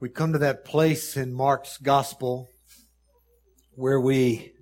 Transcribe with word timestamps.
we 0.00 0.08
come 0.08 0.32
to 0.32 0.38
that 0.38 0.64
place 0.64 1.16
in 1.16 1.32
Mark's 1.32 1.76
gospel 1.76 2.48
where 3.72 4.00
we 4.00 4.52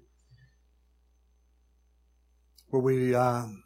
where 2.70 2.82
we 2.82 3.14
um, 3.14 3.62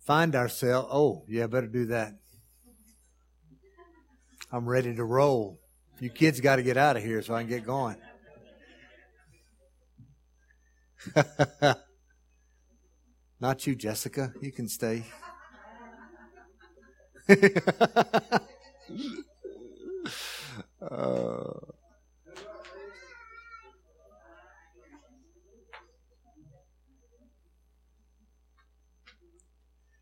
find 0.00 0.34
ourselves. 0.34 0.88
Oh, 0.90 1.24
yeah, 1.28 1.46
better 1.46 1.68
do 1.68 1.86
that. 1.86 2.14
I'm 4.50 4.66
ready 4.66 4.92
to 4.94 5.04
roll. 5.04 5.60
You 6.00 6.10
kids 6.10 6.40
got 6.40 6.56
to 6.56 6.62
get 6.62 6.76
out 6.76 6.96
of 6.96 7.04
here 7.04 7.22
so 7.22 7.34
I 7.34 7.42
can 7.42 7.50
get 7.50 7.64
going. 7.64 7.96
Not 13.40 13.66
you, 13.66 13.74
Jessica. 13.74 14.32
You 14.40 14.52
can 14.52 14.68
stay. 14.68 15.04
uh, 20.90 21.60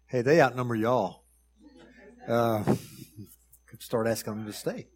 hey, 0.06 0.22
they 0.22 0.40
outnumber 0.40 0.74
y'all. 0.74 1.24
Uh, 2.28 2.62
start 3.78 4.06
asking 4.06 4.34
them 4.36 4.46
to 4.46 4.52
stay. 4.52 4.86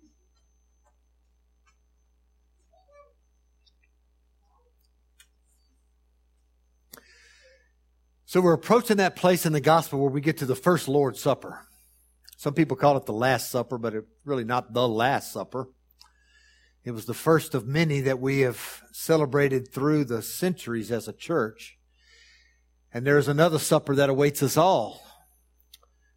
So 8.27 8.41
we're 8.41 8.53
approaching 8.53 8.97
that 8.97 9.15
place 9.15 9.47
in 9.47 9.53
the 9.53 9.61
gospel 9.61 10.01
where 10.01 10.11
we 10.11 10.21
get 10.21 10.39
to 10.39 10.47
the 10.47 10.57
first 10.57 10.89
Lord's 10.89 11.21
Supper. 11.21 11.67
Some 12.45 12.53
people 12.53 12.77
call 12.77 12.99
it 12.99 13.07
the 13.07 13.15
Last 13.15 13.51
Supper, 13.51 13.79
but 13.79 13.95
it's 13.95 14.07
really 14.27 14.45
not 14.45 14.75
the 14.75 14.87
Last 14.87 15.33
Supper. 15.33 15.71
It 16.85 16.91
was 16.91 17.07
the 17.07 17.15
first 17.15 17.55
of 17.55 17.67
many 17.67 18.03
that 18.03 18.21
we 18.21 18.41
have 18.41 18.83
celebrated 18.93 19.73
through 19.73 20.05
the 20.05 20.21
centuries 20.21 20.93
as 20.93 21.09
a 21.09 21.15
church. 21.15 21.79
And 22.93 23.07
there's 23.07 23.29
another 23.29 23.59
supper 23.59 23.95
that 23.95 24.11
awaits 24.11 24.43
us 24.43 24.59
all 24.59 25.03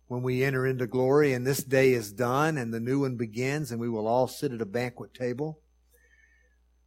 when 0.07 0.21
we 0.21 0.43
enter 0.43 0.67
into 0.67 0.85
glory, 0.85 1.31
and 1.31 1.47
this 1.47 1.63
day 1.63 1.93
is 1.93 2.11
done, 2.11 2.57
and 2.57 2.73
the 2.73 2.81
new 2.81 2.99
one 2.99 3.15
begins, 3.15 3.71
and 3.71 3.79
we 3.79 3.87
will 3.87 4.05
all 4.05 4.27
sit 4.27 4.51
at 4.51 4.59
a 4.59 4.65
banquet 4.65 5.13
table 5.13 5.61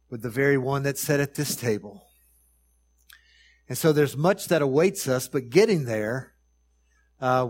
with 0.07 0.21
the 0.21 0.29
very 0.29 0.59
one 0.59 0.83
that 0.83 0.99
sat 0.99 1.19
at 1.19 1.33
this 1.33 1.55
table. 1.55 2.05
And 3.67 3.75
so 3.75 3.91
there's 3.91 4.15
much 4.15 4.49
that 4.49 4.61
awaits 4.61 5.07
us, 5.07 5.27
but 5.27 5.49
getting 5.49 5.85
there, 5.85 6.35
uh, 7.19 7.49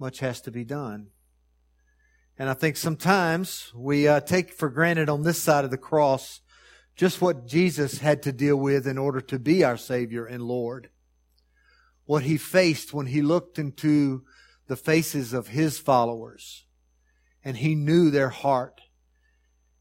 much 0.00 0.20
has 0.20 0.40
to 0.42 0.50
be 0.50 0.64
done. 0.64 1.08
And 2.38 2.48
I 2.48 2.54
think 2.54 2.76
sometimes 2.76 3.72
we 3.74 4.06
uh, 4.06 4.20
take 4.20 4.52
for 4.52 4.68
granted 4.68 5.08
on 5.08 5.22
this 5.22 5.42
side 5.42 5.64
of 5.64 5.70
the 5.70 5.76
cross 5.78 6.40
just 6.94 7.20
what 7.20 7.46
Jesus 7.46 7.98
had 7.98 8.22
to 8.24 8.32
deal 8.32 8.56
with 8.56 8.86
in 8.86 8.98
order 8.98 9.20
to 9.20 9.38
be 9.38 9.64
our 9.64 9.76
Savior 9.76 10.24
and 10.24 10.42
Lord. 10.42 10.90
What 12.04 12.24
he 12.24 12.36
faced 12.36 12.92
when 12.92 13.06
he 13.06 13.22
looked 13.22 13.58
into 13.58 14.24
the 14.66 14.76
faces 14.76 15.32
of 15.32 15.48
his 15.48 15.78
followers 15.78 16.64
and 17.44 17.56
he 17.56 17.74
knew 17.74 18.10
their 18.10 18.30
heart 18.30 18.80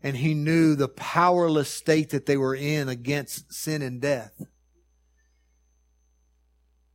and 0.02 0.18
he 0.18 0.34
knew 0.34 0.76
the 0.76 0.88
powerless 0.88 1.70
state 1.70 2.10
that 2.10 2.26
they 2.26 2.38
were 2.38 2.56
in 2.56 2.88
against 2.88 3.54
sin 3.54 3.82
and 3.82 4.00
death. 4.00 4.46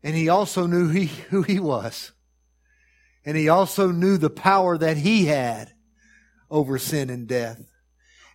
And 0.02 0.16
he 0.16 0.28
also 0.28 0.66
knew 0.66 0.88
he, 0.88 1.06
who 1.06 1.42
he 1.42 1.60
was. 1.60 2.12
And 3.24 3.36
he 3.36 3.48
also 3.48 3.90
knew 3.90 4.16
the 4.16 4.30
power 4.30 4.76
that 4.76 4.96
he 4.96 5.26
had 5.26 5.72
over 6.50 6.78
sin 6.78 7.10
and 7.10 7.26
death. 7.26 7.60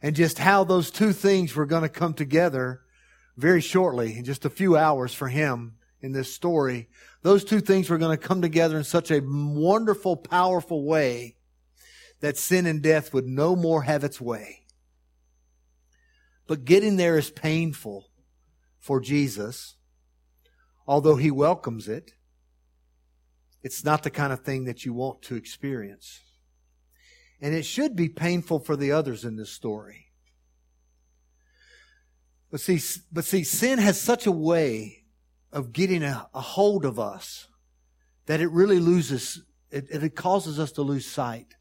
And 0.02 0.16
just 0.16 0.40
how 0.40 0.64
those 0.64 0.92
two 0.92 1.12
things 1.12 1.56
were 1.56 1.66
going 1.66 1.81
to 1.81 1.90
come 1.90 2.14
together 2.14 2.81
very 3.36 3.62
shortly, 3.62 4.18
in 4.18 4.25
just 4.25 4.46
a 4.46 4.50
few 4.50 4.75
hours 4.75 5.14
for 5.14 5.28
him 5.28 5.75
in 6.02 6.12
this 6.12 6.34
story. 6.34 6.90
Those 7.22 7.44
two 7.44 7.59
things 7.59 7.90
were 7.90 7.98
going 7.98 8.18
to 8.18 8.28
come 8.28 8.42
together 8.42 8.78
in 8.78 8.84
such 8.84 9.12
a 9.12 9.22
wonderful, 9.24 10.16
powerful 10.16 10.84
way 10.84 11.36
that 12.19 12.38
sin 12.38 12.66
and 12.66 12.81
death 12.81 13.14
would 13.14 13.28
no 13.28 13.56
more 13.56 13.84
have 13.84 14.04
its 14.04 14.19
way. 14.19 14.64
But 16.48 16.66
getting 16.66 16.96
there 16.96 17.18
is 17.18 17.30
painful 17.30 18.09
for 18.80 19.00
Jesus. 19.00 19.75
Although 20.88 21.18
he 21.18 21.30
welcomes 21.30 21.88
it, 21.88 22.14
it's 23.68 23.84
not 23.84 24.02
the 24.02 24.10
kind 24.10 24.32
of 24.32 24.46
thing 24.46 24.64
that 24.64 24.86
you 24.86 24.94
want 24.94 25.22
to 25.24 25.36
experience. 25.36 26.22
And 27.42 27.54
it 27.54 27.64
should 27.64 27.98
be 27.98 28.08
painful 28.08 28.60
for 28.60 28.78
the 28.78 28.94
others 28.94 29.26
in 29.26 29.36
this 29.36 29.52
story. 29.52 30.06
But 32.50 32.62
see, 32.62 32.80
but 33.12 33.26
see, 33.26 33.44
sin 33.44 33.78
has 33.80 34.00
such 34.00 34.26
a 34.26 34.32
way 34.32 35.04
of 35.52 35.74
getting 35.74 36.02
a, 36.02 36.30
a 36.34 36.40
hold 36.40 36.86
of 36.86 36.98
us 36.98 37.50
that 38.28 38.40
it 38.40 38.50
really 38.52 38.80
loses, 38.80 39.44
it, 39.70 39.88
it 39.92 40.16
causes 40.16 40.62
us 40.62 40.72
to 40.72 40.82
lose 40.82 41.06
sight 41.06 41.56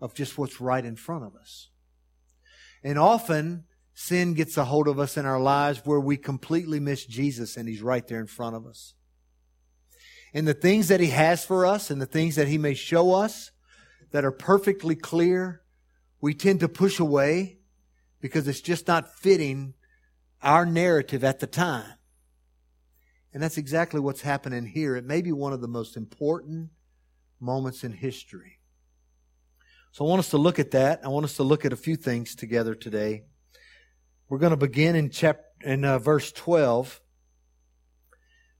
of 0.00 0.12
just 0.12 0.36
what's 0.36 0.60
right 0.60 0.84
in 0.84 0.96
front 0.96 1.22
of 1.22 1.36
us. 1.36 1.68
And 2.82 2.98
often, 2.98 3.62
sin 3.94 4.34
gets 4.34 4.56
a 4.56 4.64
hold 4.64 4.88
of 4.88 4.98
us 4.98 5.16
in 5.16 5.24
our 5.24 5.40
lives 5.40 5.82
where 5.84 6.00
we 6.00 6.16
completely 6.16 6.80
miss 6.80 7.06
Jesus 7.06 7.56
and 7.56 7.68
He's 7.68 7.80
right 7.80 8.06
there 8.08 8.18
in 8.18 8.26
front 8.26 8.56
of 8.56 8.66
us. 8.66 8.94
And 10.34 10.46
the 10.46 10.54
things 10.54 10.88
that 10.88 11.00
He 11.00 11.10
has 11.10 11.44
for 11.44 11.66
us 11.66 11.90
and 11.90 12.00
the 12.00 12.06
things 12.06 12.36
that 12.36 12.48
He 12.48 12.58
may 12.58 12.74
show 12.74 13.12
us 13.12 13.50
that 14.12 14.24
are 14.24 14.32
perfectly 14.32 14.94
clear, 14.94 15.62
we 16.20 16.34
tend 16.34 16.60
to 16.60 16.68
push 16.68 16.98
away 16.98 17.58
because 18.20 18.48
it's 18.48 18.60
just 18.60 18.86
not 18.88 19.14
fitting 19.14 19.74
our 20.42 20.66
narrative 20.66 21.24
at 21.24 21.40
the 21.40 21.46
time. 21.46 21.92
And 23.32 23.42
that's 23.42 23.58
exactly 23.58 24.00
what's 24.00 24.22
happening 24.22 24.66
here. 24.66 24.96
It 24.96 25.04
may 25.04 25.20
be 25.20 25.32
one 25.32 25.52
of 25.52 25.60
the 25.60 25.68
most 25.68 25.96
important 25.96 26.70
moments 27.40 27.84
in 27.84 27.92
history. 27.92 28.58
So 29.92 30.04
I 30.04 30.08
want 30.08 30.20
us 30.20 30.30
to 30.30 30.38
look 30.38 30.58
at 30.58 30.70
that. 30.72 31.04
I 31.04 31.08
want 31.08 31.24
us 31.24 31.36
to 31.36 31.42
look 31.42 31.64
at 31.64 31.72
a 31.72 31.76
few 31.76 31.96
things 31.96 32.34
together 32.34 32.74
today. 32.74 33.24
We're 34.28 34.38
going 34.38 34.50
to 34.50 34.56
begin 34.56 34.96
in 34.96 35.10
chapter 35.10 35.42
in 35.62 35.84
uh, 35.84 35.98
verse 35.98 36.32
12. 36.32 37.00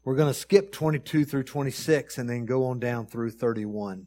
We're 0.06 0.14
going 0.14 0.32
to 0.32 0.38
skip 0.38 0.70
22 0.70 1.24
through 1.24 1.42
26 1.42 2.18
and 2.18 2.30
then 2.30 2.44
go 2.44 2.66
on 2.66 2.78
down 2.78 3.06
through 3.06 3.32
31. 3.32 4.06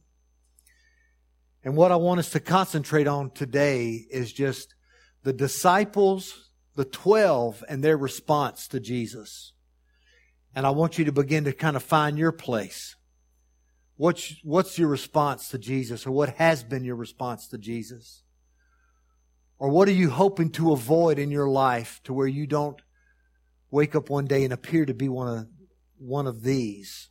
And 1.62 1.76
what 1.76 1.92
I 1.92 1.98
want 1.98 2.22
us 2.22 2.30
to 2.30 2.40
concentrate 2.40 3.06
on 3.06 3.32
today 3.32 4.06
is 4.10 4.32
just 4.32 4.76
the 5.24 5.34
disciples, 5.34 6.52
the 6.76 6.86
12, 6.86 7.66
and 7.68 7.84
their 7.84 7.98
response 7.98 8.70
to 8.70 8.80
Jesus. 8.80 9.52
And 10.56 10.66
I 10.66 10.70
want 10.70 10.98
you 10.98 11.04
to 11.04 11.12
begin 11.12 11.44
to 11.44 11.52
kind 11.52 11.76
of 11.76 11.84
find 11.84 12.18
your 12.18 12.32
place. 12.32 12.96
What's, 13.98 14.36
what's 14.42 14.80
your 14.80 14.88
response 14.88 15.50
to 15.50 15.58
Jesus, 15.58 16.08
or 16.08 16.12
what 16.12 16.30
has 16.36 16.64
been 16.64 16.86
your 16.86 16.96
response 16.96 17.50
to 17.50 17.58
Jesus? 17.58 18.24
Or 19.58 19.68
what 19.68 19.90
are 19.90 19.92
you 19.92 20.12
hoping 20.12 20.50
to 20.52 20.72
avoid 20.72 21.20
in 21.20 21.30
your 21.30 21.50
life 21.50 22.00
to 22.06 22.14
where 22.14 22.26
you 22.26 22.48
don't 22.48 22.82
wake 23.70 23.96
up 23.96 24.10
one 24.10 24.28
day 24.28 24.46
and 24.46 24.54
appear 24.54 24.86
to 24.86 24.94
be 24.94 25.10
one 25.10 25.28
of, 25.28 25.48
one 26.00 26.28
of 26.28 26.44
these? 26.44 27.10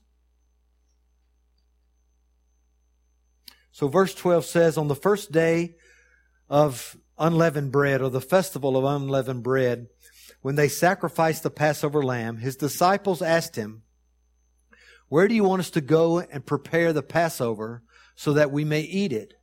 So 3.70 3.86
verse 3.86 4.14
12 4.14 4.44
says, 4.44 4.76
On 4.76 4.88
the 4.88 4.96
first 4.96 5.30
day 5.30 5.76
of 6.48 6.96
unleavened 7.16 7.70
bread, 7.70 8.02
or 8.02 8.10
the 8.10 8.20
festival 8.20 8.76
of 8.76 8.84
unleavened 8.84 9.42
bread, 9.42 9.86
when 10.42 10.56
they 10.56 10.68
sacrificed 10.68 11.42
the 11.42 11.50
Passover 11.50 12.02
lamb, 12.02 12.38
his 12.38 12.56
disciples 12.56 13.22
asked 13.22 13.56
him, 13.56 13.82
Where 15.08 15.28
do 15.28 15.34
you 15.34 15.44
want 15.44 15.60
us 15.60 15.70
to 15.70 15.80
go 15.80 16.20
and 16.20 16.46
prepare 16.46 16.92
the 16.92 17.02
Passover 17.02 17.82
so 18.14 18.32
that 18.32 18.50
we 18.50 18.64
may 18.64 18.80
eat 18.80 19.12
it? 19.12 19.34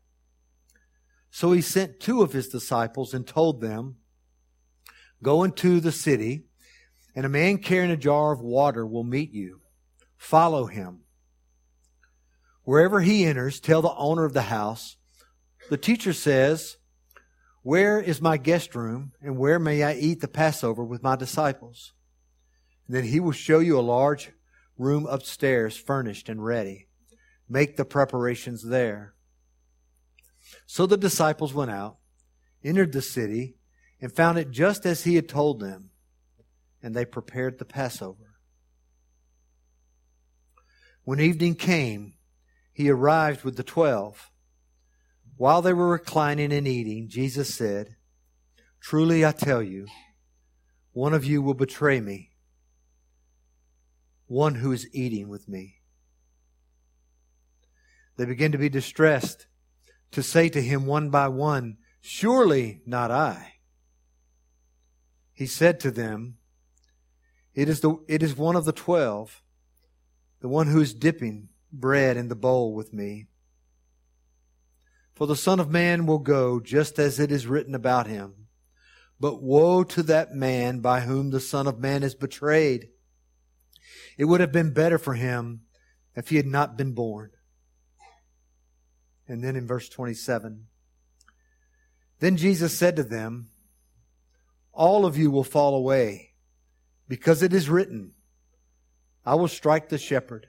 So 1.31 1.51
he 1.51 1.61
sent 1.61 1.99
two 1.99 2.21
of 2.21 2.33
his 2.33 2.47
disciples 2.47 3.13
and 3.13 3.27
told 3.27 3.61
them, 3.61 3.97
Go 5.21 5.43
into 5.43 5.79
the 5.79 5.91
city, 5.91 6.44
and 7.15 7.25
a 7.25 7.29
man 7.29 7.57
carrying 7.59 7.91
a 7.91 7.97
jar 7.97 8.33
of 8.33 8.41
water 8.41 8.85
will 8.85 9.03
meet 9.03 9.31
you. 9.31 9.61
Follow 10.17 10.65
him. 10.65 10.99
Wherever 12.63 13.01
he 13.01 13.25
enters, 13.25 13.59
tell 13.59 13.81
the 13.81 13.93
owner 13.95 14.25
of 14.25 14.33
the 14.33 14.43
house, 14.43 14.97
The 15.69 15.77
teacher 15.77 16.13
says, 16.13 16.77
Where 17.63 17.99
is 17.99 18.21
my 18.21 18.37
guest 18.37 18.75
room, 18.75 19.13
and 19.21 19.37
where 19.37 19.59
may 19.59 19.83
I 19.83 19.93
eat 19.93 20.21
the 20.21 20.27
Passover 20.27 20.83
with 20.83 21.01
my 21.01 21.15
disciples? 21.15 21.93
And 22.87 22.95
then 22.95 23.05
he 23.05 23.19
will 23.19 23.31
show 23.31 23.59
you 23.59 23.79
a 23.79 23.81
large 23.81 24.31
room 24.77 25.07
upstairs, 25.07 25.77
furnished 25.77 26.29
and 26.29 26.43
ready. 26.43 26.87
Make 27.49 27.77
the 27.77 27.85
preparations 27.85 28.63
there. 28.63 29.15
So 30.65 30.85
the 30.85 30.97
disciples 30.97 31.53
went 31.53 31.71
out, 31.71 31.97
entered 32.63 32.91
the 32.91 33.01
city, 33.01 33.55
and 34.01 34.11
found 34.11 34.37
it 34.37 34.51
just 34.51 34.85
as 34.85 35.03
he 35.03 35.15
had 35.15 35.29
told 35.29 35.59
them, 35.59 35.89
and 36.85 36.95
they 36.95 37.03
prepared 37.03 37.57
the 37.57 37.65
Passover. 37.65 38.35
When 41.03 41.19
evening 41.19 41.55
came, 41.55 42.13
he 42.73 42.91
arrived 42.91 43.43
with 43.43 43.57
the 43.57 43.63
twelve. 43.63 44.29
While 45.35 45.63
they 45.63 45.73
were 45.73 45.89
reclining 45.89 46.53
and 46.53 46.67
eating, 46.67 47.09
Jesus 47.09 47.55
said, 47.55 47.95
Truly 48.79 49.25
I 49.25 49.31
tell 49.31 49.63
you, 49.63 49.87
one 50.91 51.15
of 51.15 51.25
you 51.25 51.41
will 51.41 51.55
betray 51.55 51.99
me, 51.99 52.29
one 54.27 54.53
who 54.53 54.71
is 54.71 54.87
eating 54.93 55.27
with 55.27 55.49
me. 55.49 55.77
They 58.15 58.25
began 58.25 58.51
to 58.51 58.59
be 58.59 58.69
distressed, 58.69 59.47
to 60.11 60.21
say 60.21 60.49
to 60.49 60.61
him 60.61 60.85
one 60.85 61.09
by 61.09 61.29
one, 61.29 61.77
Surely 61.99 62.81
not 62.85 63.09
I. 63.09 63.55
He 65.33 65.47
said 65.47 65.79
to 65.79 65.89
them, 65.89 66.37
It 67.55 67.69
is, 67.69 67.79
the, 67.79 67.97
it 68.07 68.21
is 68.21 68.35
one 68.35 68.57
of 68.57 68.65
the 68.65 68.73
twelve, 68.73 69.41
the 70.41 70.49
one 70.49 70.67
who 70.67 70.81
is 70.81 70.93
dipping 70.93 71.47
bread 71.71 72.17
in 72.17 72.27
the 72.27 72.35
bowl 72.35 72.73
with 72.73 72.93
me. 72.93 73.27
For 75.15 75.25
the 75.25 75.37
Son 75.37 75.61
of 75.61 75.71
Man 75.71 76.05
will 76.05 76.19
go 76.19 76.59
just 76.59 76.99
as 76.99 77.19
it 77.19 77.31
is 77.31 77.47
written 77.47 77.73
about 77.73 78.07
him. 78.07 78.47
But 79.17 79.41
woe 79.41 79.85
to 79.85 80.03
that 80.03 80.33
man 80.33 80.79
by 80.79 80.99
whom 81.01 81.31
the 81.31 81.39
Son 81.39 81.67
of 81.67 81.79
Man 81.79 82.03
is 82.03 82.13
betrayed. 82.13 82.89
It 84.17 84.25
would 84.25 84.41
have 84.41 84.51
been 84.51 84.73
better 84.73 84.97
for 84.97 85.13
him 85.13 85.61
if 86.15 86.29
he 86.29 86.35
had 86.35 86.45
not 86.45 86.77
been 86.77 86.91
born. 86.91 87.31
And 89.27 89.41
then 89.41 89.55
in 89.55 89.65
verse 89.65 89.87
27, 89.87 90.67
then 92.19 92.37
Jesus 92.37 92.77
said 92.77 92.97
to 92.97 93.03
them, 93.03 93.47
All 94.73 95.05
of 95.05 95.17
you 95.17 95.31
will 95.31 95.43
fall 95.43 95.75
away, 95.75 96.34
because 97.07 97.43
it 97.43 97.53
is 97.53 97.69
written, 97.69 98.11
I 99.25 99.35
will 99.35 99.47
strike 99.47 99.89
the 99.89 99.97
shepherd, 99.97 100.47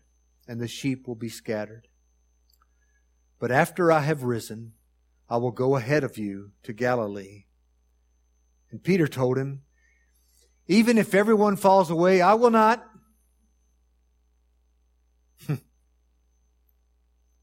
and 0.48 0.60
the 0.60 0.68
sheep 0.68 1.06
will 1.06 1.14
be 1.14 1.28
scattered. 1.28 1.88
But 3.38 3.50
after 3.50 3.92
I 3.92 4.00
have 4.00 4.22
risen, 4.22 4.72
I 5.28 5.36
will 5.38 5.50
go 5.50 5.76
ahead 5.76 6.04
of 6.04 6.16
you 6.18 6.52
to 6.62 6.72
Galilee. 6.72 7.44
And 8.70 8.82
Peter 8.82 9.06
told 9.06 9.38
him, 9.38 9.62
Even 10.66 10.98
if 10.98 11.14
everyone 11.14 11.56
falls 11.56 11.90
away, 11.90 12.20
I 12.20 12.34
will 12.34 12.50
not. 12.50 12.84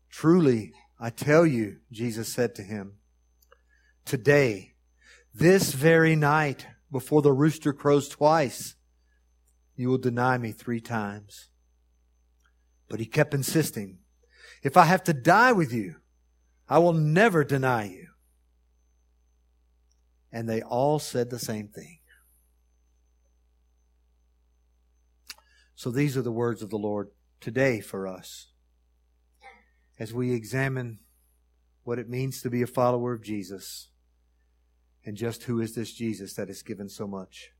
Truly, 0.10 0.74
I 1.00 1.10
tell 1.10 1.46
you, 1.46 1.78
Jesus 1.92 2.34
said 2.34 2.56
to 2.56 2.64
him, 2.64 2.98
today, 4.06 4.74
this 5.34 5.74
very 5.74 6.16
night, 6.16 6.68
before 6.92 7.22
the 7.22 7.34
rooster 7.34 7.74
crows 7.74 8.08
twice, 8.08 8.76
you 9.76 9.90
will 9.90 9.98
deny 9.98 10.38
me 10.38 10.52
three 10.52 10.82
times. 10.82 11.50
But 12.90 13.00
he 13.00 13.06
kept 13.06 13.34
insisting, 13.34 14.00
if 14.62 14.78
I 14.78 14.86
have 14.86 15.04
to 15.06 15.14
die 15.14 15.52
with 15.52 15.74
you, 15.74 15.96
I 16.70 16.80
will 16.80 16.94
never 16.94 17.44
deny 17.44 17.86
you. 17.86 18.08
And 20.32 20.48
they 20.48 20.62
all 20.62 21.00
said 21.00 21.30
the 21.30 21.40
same 21.40 21.68
thing. 21.68 22.00
So 25.76 25.92
these 25.92 26.16
are 26.16 26.22
the 26.22 26.32
words 26.32 26.62
of 26.62 26.70
the 26.70 26.78
Lord 26.78 27.10
today 27.42 27.82
for 27.82 28.08
us 28.08 28.48
as 30.00 30.14
we 30.14 30.32
examine 30.32 31.00
what 31.84 32.00
it 32.00 32.10
means 32.10 32.42
to 32.42 32.50
be 32.50 32.62
a 32.62 32.68
follower 32.68 33.14
of 33.14 33.22
Jesus 33.22 33.90
and 35.06 35.18
just 35.18 35.44
who 35.44 35.60
is 35.60 35.76
this 35.76 35.94
Jesus 35.94 36.34
that 36.36 36.48
has 36.48 36.62
given 36.62 36.90
so 36.90 37.06
much. 37.06 37.53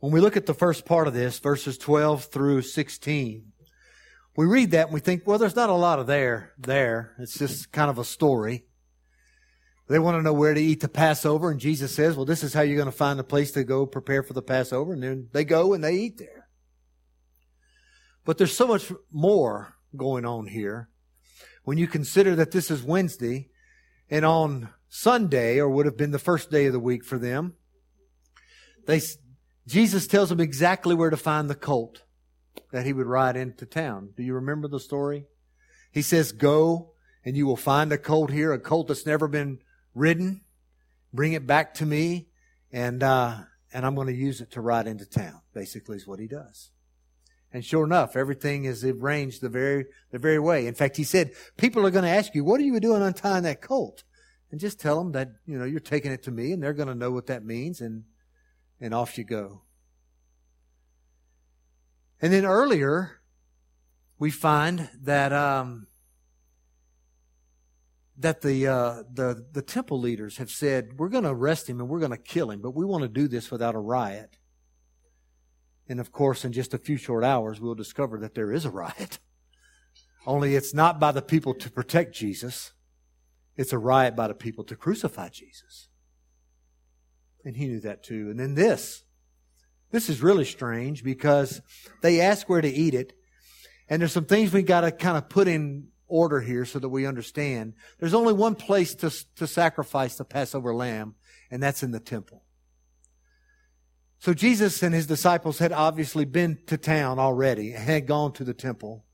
When 0.00 0.12
we 0.12 0.20
look 0.20 0.38
at 0.38 0.46
the 0.46 0.54
first 0.54 0.86
part 0.86 1.08
of 1.08 1.14
this, 1.14 1.38
verses 1.38 1.76
12 1.76 2.24
through 2.24 2.62
16, 2.62 3.52
we 4.34 4.46
read 4.46 4.70
that 4.70 4.86
and 4.86 4.94
we 4.94 5.00
think, 5.00 5.26
well, 5.26 5.38
there's 5.38 5.56
not 5.56 5.68
a 5.68 5.74
lot 5.74 5.98
of 5.98 6.06
there, 6.06 6.52
there. 6.58 7.14
It's 7.18 7.38
just 7.38 7.70
kind 7.70 7.90
of 7.90 7.98
a 7.98 8.04
story. 8.04 8.64
They 9.88 9.98
want 9.98 10.16
to 10.16 10.22
know 10.22 10.32
where 10.32 10.54
to 10.54 10.60
eat 10.60 10.80
the 10.80 10.88
Passover, 10.88 11.50
and 11.50 11.60
Jesus 11.60 11.94
says, 11.94 12.16
well, 12.16 12.24
this 12.24 12.42
is 12.42 12.54
how 12.54 12.62
you're 12.62 12.76
going 12.76 12.86
to 12.86 12.92
find 12.92 13.20
a 13.20 13.24
place 13.24 13.50
to 13.52 13.64
go 13.64 13.84
prepare 13.84 14.22
for 14.22 14.32
the 14.32 14.40
Passover, 14.40 14.94
and 14.94 15.02
then 15.02 15.28
they 15.32 15.44
go 15.44 15.74
and 15.74 15.84
they 15.84 15.94
eat 15.94 16.16
there. 16.16 16.48
But 18.24 18.38
there's 18.38 18.56
so 18.56 18.68
much 18.68 18.92
more 19.10 19.74
going 19.96 20.24
on 20.24 20.46
here. 20.46 20.88
When 21.64 21.76
you 21.76 21.88
consider 21.88 22.36
that 22.36 22.52
this 22.52 22.70
is 22.70 22.82
Wednesday, 22.82 23.48
and 24.08 24.24
on 24.24 24.70
Sunday, 24.88 25.58
or 25.58 25.68
would 25.68 25.86
have 25.86 25.96
been 25.96 26.12
the 26.12 26.18
first 26.18 26.50
day 26.50 26.66
of 26.66 26.72
the 26.72 26.80
week 26.80 27.04
for 27.04 27.18
them, 27.18 27.54
they, 28.86 29.00
Jesus 29.66 30.06
tells 30.06 30.32
him 30.32 30.40
exactly 30.40 30.94
where 30.94 31.10
to 31.10 31.16
find 31.16 31.48
the 31.48 31.54
colt 31.54 32.02
that 32.72 32.86
he 32.86 32.92
would 32.92 33.06
ride 33.06 33.36
into 33.36 33.66
town. 33.66 34.10
Do 34.16 34.22
you 34.22 34.34
remember 34.34 34.68
the 34.68 34.80
story? 34.80 35.26
He 35.92 36.02
says, 36.02 36.32
Go 36.32 36.92
and 37.24 37.36
you 37.36 37.46
will 37.46 37.56
find 37.56 37.92
a 37.92 37.98
colt 37.98 38.30
here, 38.30 38.52
a 38.52 38.58
colt 38.58 38.88
that's 38.88 39.06
never 39.06 39.28
been 39.28 39.58
ridden. 39.94 40.42
Bring 41.12 41.32
it 41.32 41.46
back 41.46 41.74
to 41.74 41.86
me, 41.86 42.28
and 42.72 43.02
uh, 43.02 43.36
and 43.72 43.84
I'm 43.84 43.94
going 43.94 44.06
to 44.06 44.14
use 44.14 44.40
it 44.40 44.52
to 44.52 44.60
ride 44.60 44.86
into 44.86 45.04
town. 45.04 45.40
Basically, 45.52 45.96
is 45.96 46.06
what 46.06 46.20
he 46.20 46.26
does. 46.26 46.70
And 47.52 47.64
sure 47.64 47.84
enough, 47.84 48.14
everything 48.14 48.64
is 48.64 48.84
arranged 48.84 49.40
the 49.40 49.48
very 49.48 49.86
the 50.12 50.18
very 50.18 50.38
way. 50.38 50.66
In 50.66 50.74
fact, 50.74 50.96
he 50.96 51.04
said, 51.04 51.32
"People 51.56 51.84
are 51.84 51.90
going 51.90 52.04
to 52.04 52.10
ask 52.10 52.34
you, 52.34 52.44
what 52.44 52.60
are 52.60 52.64
you 52.64 52.78
doing 52.78 53.02
untying 53.02 53.42
that 53.42 53.60
colt?" 53.60 54.04
And 54.50 54.60
just 54.60 54.80
tell 54.80 54.98
them 54.98 55.12
that 55.12 55.30
you 55.46 55.58
know 55.58 55.64
you're 55.64 55.80
taking 55.80 56.12
it 56.12 56.22
to 56.24 56.30
me, 56.30 56.52
and 56.52 56.62
they're 56.62 56.72
going 56.72 56.88
to 56.88 56.94
know 56.94 57.10
what 57.10 57.26
that 57.26 57.44
means, 57.44 57.80
and 57.80 58.04
and 58.80 58.94
off 58.94 59.18
you 59.18 59.24
go. 59.24 59.62
And 62.22 62.32
then 62.32 62.44
earlier, 62.44 63.20
we 64.18 64.30
find 64.30 64.90
that 65.00 65.32
um, 65.32 65.86
that 68.18 68.42
the 68.42 68.66
uh, 68.66 69.02
the 69.12 69.46
the 69.52 69.62
temple 69.62 69.98
leaders 69.98 70.36
have 70.36 70.50
said 70.50 70.98
we're 70.98 71.08
going 71.08 71.24
to 71.24 71.30
arrest 71.30 71.68
him 71.68 71.80
and 71.80 71.88
we're 71.88 71.98
going 71.98 72.10
to 72.10 72.18
kill 72.18 72.50
him, 72.50 72.60
but 72.60 72.72
we 72.72 72.84
want 72.84 73.02
to 73.02 73.08
do 73.08 73.26
this 73.26 73.50
without 73.50 73.74
a 73.74 73.78
riot. 73.78 74.36
And 75.88 75.98
of 75.98 76.12
course, 76.12 76.44
in 76.44 76.52
just 76.52 76.74
a 76.74 76.78
few 76.78 76.96
short 76.96 77.24
hours, 77.24 77.60
we'll 77.60 77.74
discover 77.74 78.18
that 78.18 78.34
there 78.34 78.52
is 78.52 78.64
a 78.64 78.70
riot. 78.70 79.18
Only 80.26 80.54
it's 80.54 80.74
not 80.74 81.00
by 81.00 81.12
the 81.12 81.22
people 81.22 81.54
to 81.54 81.70
protect 81.70 82.14
Jesus; 82.14 82.74
it's 83.56 83.72
a 83.72 83.78
riot 83.78 84.14
by 84.14 84.28
the 84.28 84.34
people 84.34 84.64
to 84.64 84.76
crucify 84.76 85.30
Jesus. 85.30 85.88
And 87.44 87.56
he 87.56 87.66
knew 87.66 87.80
that 87.80 88.02
too. 88.02 88.30
And 88.30 88.38
then 88.38 88.54
this. 88.54 89.02
This 89.90 90.08
is 90.08 90.22
really 90.22 90.44
strange 90.44 91.02
because 91.02 91.60
they 92.00 92.20
ask 92.20 92.48
where 92.48 92.60
to 92.60 92.68
eat 92.68 92.94
it. 92.94 93.12
And 93.88 94.00
there's 94.00 94.12
some 94.12 94.26
things 94.26 94.52
we 94.52 94.62
got 94.62 94.82
to 94.82 94.92
kind 94.92 95.16
of 95.16 95.28
put 95.28 95.48
in 95.48 95.88
order 96.06 96.40
here 96.40 96.64
so 96.64 96.78
that 96.78 96.88
we 96.88 97.06
understand. 97.06 97.74
There's 97.98 98.14
only 98.14 98.32
one 98.32 98.54
place 98.54 98.94
to, 98.96 99.10
to 99.36 99.46
sacrifice 99.46 100.16
the 100.16 100.24
Passover 100.24 100.74
lamb, 100.74 101.14
and 101.50 101.62
that's 101.62 101.82
in 101.82 101.90
the 101.90 102.00
temple. 102.00 102.44
So 104.18 104.34
Jesus 104.34 104.82
and 104.82 104.94
his 104.94 105.06
disciples 105.06 105.58
had 105.58 105.72
obviously 105.72 106.24
been 106.24 106.58
to 106.66 106.76
town 106.76 107.18
already, 107.18 107.72
and 107.72 107.82
had 107.82 108.06
gone 108.06 108.32
to 108.34 108.44
the 108.44 108.54
temple. 108.54 109.06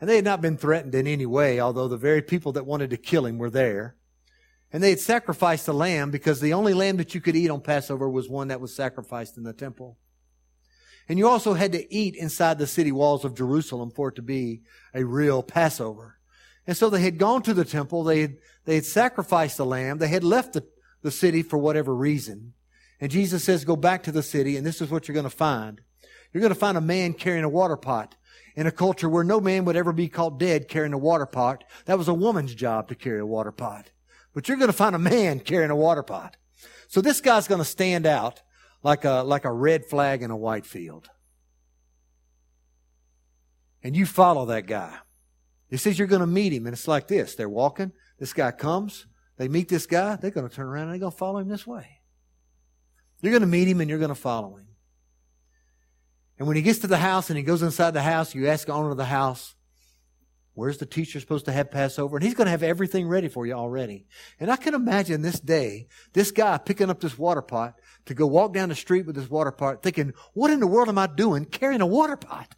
And 0.00 0.10
they 0.10 0.16
had 0.16 0.24
not 0.24 0.40
been 0.40 0.56
threatened 0.56 0.94
in 0.94 1.06
any 1.06 1.26
way, 1.26 1.60
although 1.60 1.88
the 1.88 1.96
very 1.96 2.22
people 2.22 2.52
that 2.52 2.66
wanted 2.66 2.90
to 2.90 2.96
kill 2.96 3.24
him 3.24 3.38
were 3.38 3.50
there. 3.50 3.96
And 4.72 4.82
they 4.82 4.90
had 4.90 5.00
sacrificed 5.00 5.68
a 5.68 5.72
lamb 5.72 6.10
because 6.10 6.40
the 6.40 6.54
only 6.54 6.72
lamb 6.72 6.96
that 6.96 7.14
you 7.14 7.20
could 7.20 7.36
eat 7.36 7.50
on 7.50 7.60
Passover 7.60 8.08
was 8.08 8.28
one 8.28 8.48
that 8.48 8.60
was 8.60 8.74
sacrificed 8.74 9.36
in 9.36 9.44
the 9.44 9.52
temple. 9.52 9.98
And 11.08 11.18
you 11.18 11.28
also 11.28 11.54
had 11.54 11.72
to 11.72 11.94
eat 11.94 12.16
inside 12.16 12.58
the 12.58 12.66
city 12.66 12.92
walls 12.92 13.24
of 13.24 13.34
Jerusalem 13.34 13.90
for 13.90 14.08
it 14.08 14.16
to 14.16 14.22
be 14.22 14.62
a 14.94 15.04
real 15.04 15.42
Passover. 15.42 16.18
And 16.66 16.76
so 16.76 16.88
they 16.88 17.02
had 17.02 17.18
gone 17.18 17.42
to 17.42 17.54
the 17.54 17.64
temple, 17.64 18.04
they 18.04 18.20
had, 18.20 18.36
they 18.64 18.76
had 18.76 18.84
sacrificed 18.84 19.56
the 19.56 19.66
lamb, 19.66 19.98
they 19.98 20.08
had 20.08 20.24
left 20.24 20.52
the, 20.52 20.64
the 21.02 21.10
city 21.10 21.42
for 21.42 21.58
whatever 21.58 21.94
reason. 21.94 22.54
And 23.00 23.10
Jesus 23.10 23.42
says, 23.42 23.64
go 23.64 23.74
back 23.74 24.04
to 24.04 24.12
the 24.12 24.22
city, 24.22 24.56
and 24.56 24.64
this 24.64 24.80
is 24.80 24.88
what 24.88 25.08
you're 25.08 25.14
going 25.14 25.24
to 25.24 25.30
find. 25.30 25.80
You're 26.32 26.40
going 26.40 26.54
to 26.54 26.58
find 26.58 26.78
a 26.78 26.80
man 26.80 27.14
carrying 27.14 27.44
a 27.44 27.48
water 27.48 27.76
pot 27.76 28.14
in 28.54 28.68
a 28.68 28.72
culture 28.72 29.08
where 29.08 29.24
no 29.24 29.40
man 29.40 29.64
would 29.64 29.76
ever 29.76 29.92
be 29.92 30.08
caught 30.08 30.38
dead 30.38 30.68
carrying 30.68 30.92
a 30.92 30.98
water 30.98 31.26
pot. 31.26 31.64
That 31.86 31.98
was 31.98 32.08
a 32.08 32.14
woman's 32.14 32.54
job 32.54 32.88
to 32.88 32.94
carry 32.94 33.18
a 33.18 33.26
water 33.26 33.52
pot. 33.52 33.90
But 34.34 34.48
you're 34.48 34.56
going 34.56 34.68
to 34.68 34.72
find 34.72 34.94
a 34.94 34.98
man 34.98 35.40
carrying 35.40 35.70
a 35.70 35.76
water 35.76 36.02
pot. 36.02 36.36
So 36.88 37.00
this 37.00 37.20
guy's 37.20 37.48
going 37.48 37.60
to 37.60 37.64
stand 37.64 38.06
out 38.06 38.42
like 38.82 39.04
a, 39.04 39.22
like 39.22 39.44
a 39.44 39.52
red 39.52 39.86
flag 39.86 40.22
in 40.22 40.30
a 40.30 40.36
white 40.36 40.66
field. 40.66 41.08
And 43.82 43.96
you 43.96 44.06
follow 44.06 44.46
that 44.46 44.66
guy. 44.66 44.96
He 45.68 45.76
says 45.76 45.98
you're 45.98 46.08
going 46.08 46.20
to 46.20 46.26
meet 46.26 46.52
him, 46.52 46.66
and 46.66 46.74
it's 46.74 46.86
like 46.86 47.08
this. 47.08 47.34
They're 47.34 47.48
walking. 47.48 47.92
This 48.18 48.32
guy 48.32 48.50
comes. 48.50 49.06
They 49.38 49.48
meet 49.48 49.68
this 49.68 49.86
guy. 49.86 50.16
They're 50.16 50.30
going 50.30 50.48
to 50.48 50.54
turn 50.54 50.66
around 50.66 50.84
and 50.84 50.92
they're 50.92 51.00
going 51.00 51.12
to 51.12 51.18
follow 51.18 51.38
him 51.38 51.48
this 51.48 51.66
way. 51.66 52.00
You're 53.22 53.32
going 53.32 53.40
to 53.40 53.46
meet 53.46 53.68
him 53.68 53.80
and 53.80 53.88
you're 53.88 53.98
going 53.98 54.10
to 54.10 54.14
follow 54.14 54.56
him. 54.56 54.66
And 56.38 56.46
when 56.46 56.56
he 56.56 56.62
gets 56.62 56.80
to 56.80 56.86
the 56.86 56.98
house 56.98 57.30
and 57.30 57.36
he 57.36 57.42
goes 57.42 57.62
inside 57.62 57.92
the 57.92 58.02
house, 58.02 58.34
you 58.34 58.48
ask 58.48 58.66
the 58.66 58.72
owner 58.72 58.90
of 58.90 58.96
the 58.96 59.04
house, 59.04 59.54
Where's 60.54 60.78
the 60.78 60.86
teacher 60.86 61.18
supposed 61.18 61.46
to 61.46 61.52
have 61.52 61.70
Passover? 61.70 62.16
And 62.16 62.24
he's 62.24 62.34
going 62.34 62.44
to 62.46 62.50
have 62.50 62.62
everything 62.62 63.08
ready 63.08 63.28
for 63.28 63.46
you 63.46 63.54
already. 63.54 64.06
And 64.38 64.50
I 64.50 64.56
can 64.56 64.74
imagine 64.74 65.22
this 65.22 65.40
day, 65.40 65.86
this 66.12 66.30
guy 66.30 66.58
picking 66.58 66.90
up 66.90 67.00
this 67.00 67.18
water 67.18 67.40
pot 67.40 67.74
to 68.04 68.14
go 68.14 68.26
walk 68.26 68.52
down 68.52 68.68
the 68.68 68.74
street 68.74 69.06
with 69.06 69.16
this 69.16 69.30
water 69.30 69.50
pot 69.50 69.82
thinking, 69.82 70.12
what 70.34 70.50
in 70.50 70.60
the 70.60 70.66
world 70.66 70.88
am 70.88 70.98
I 70.98 71.06
doing 71.06 71.46
carrying 71.46 71.80
a 71.80 71.86
water 71.86 72.16
pot? 72.16 72.54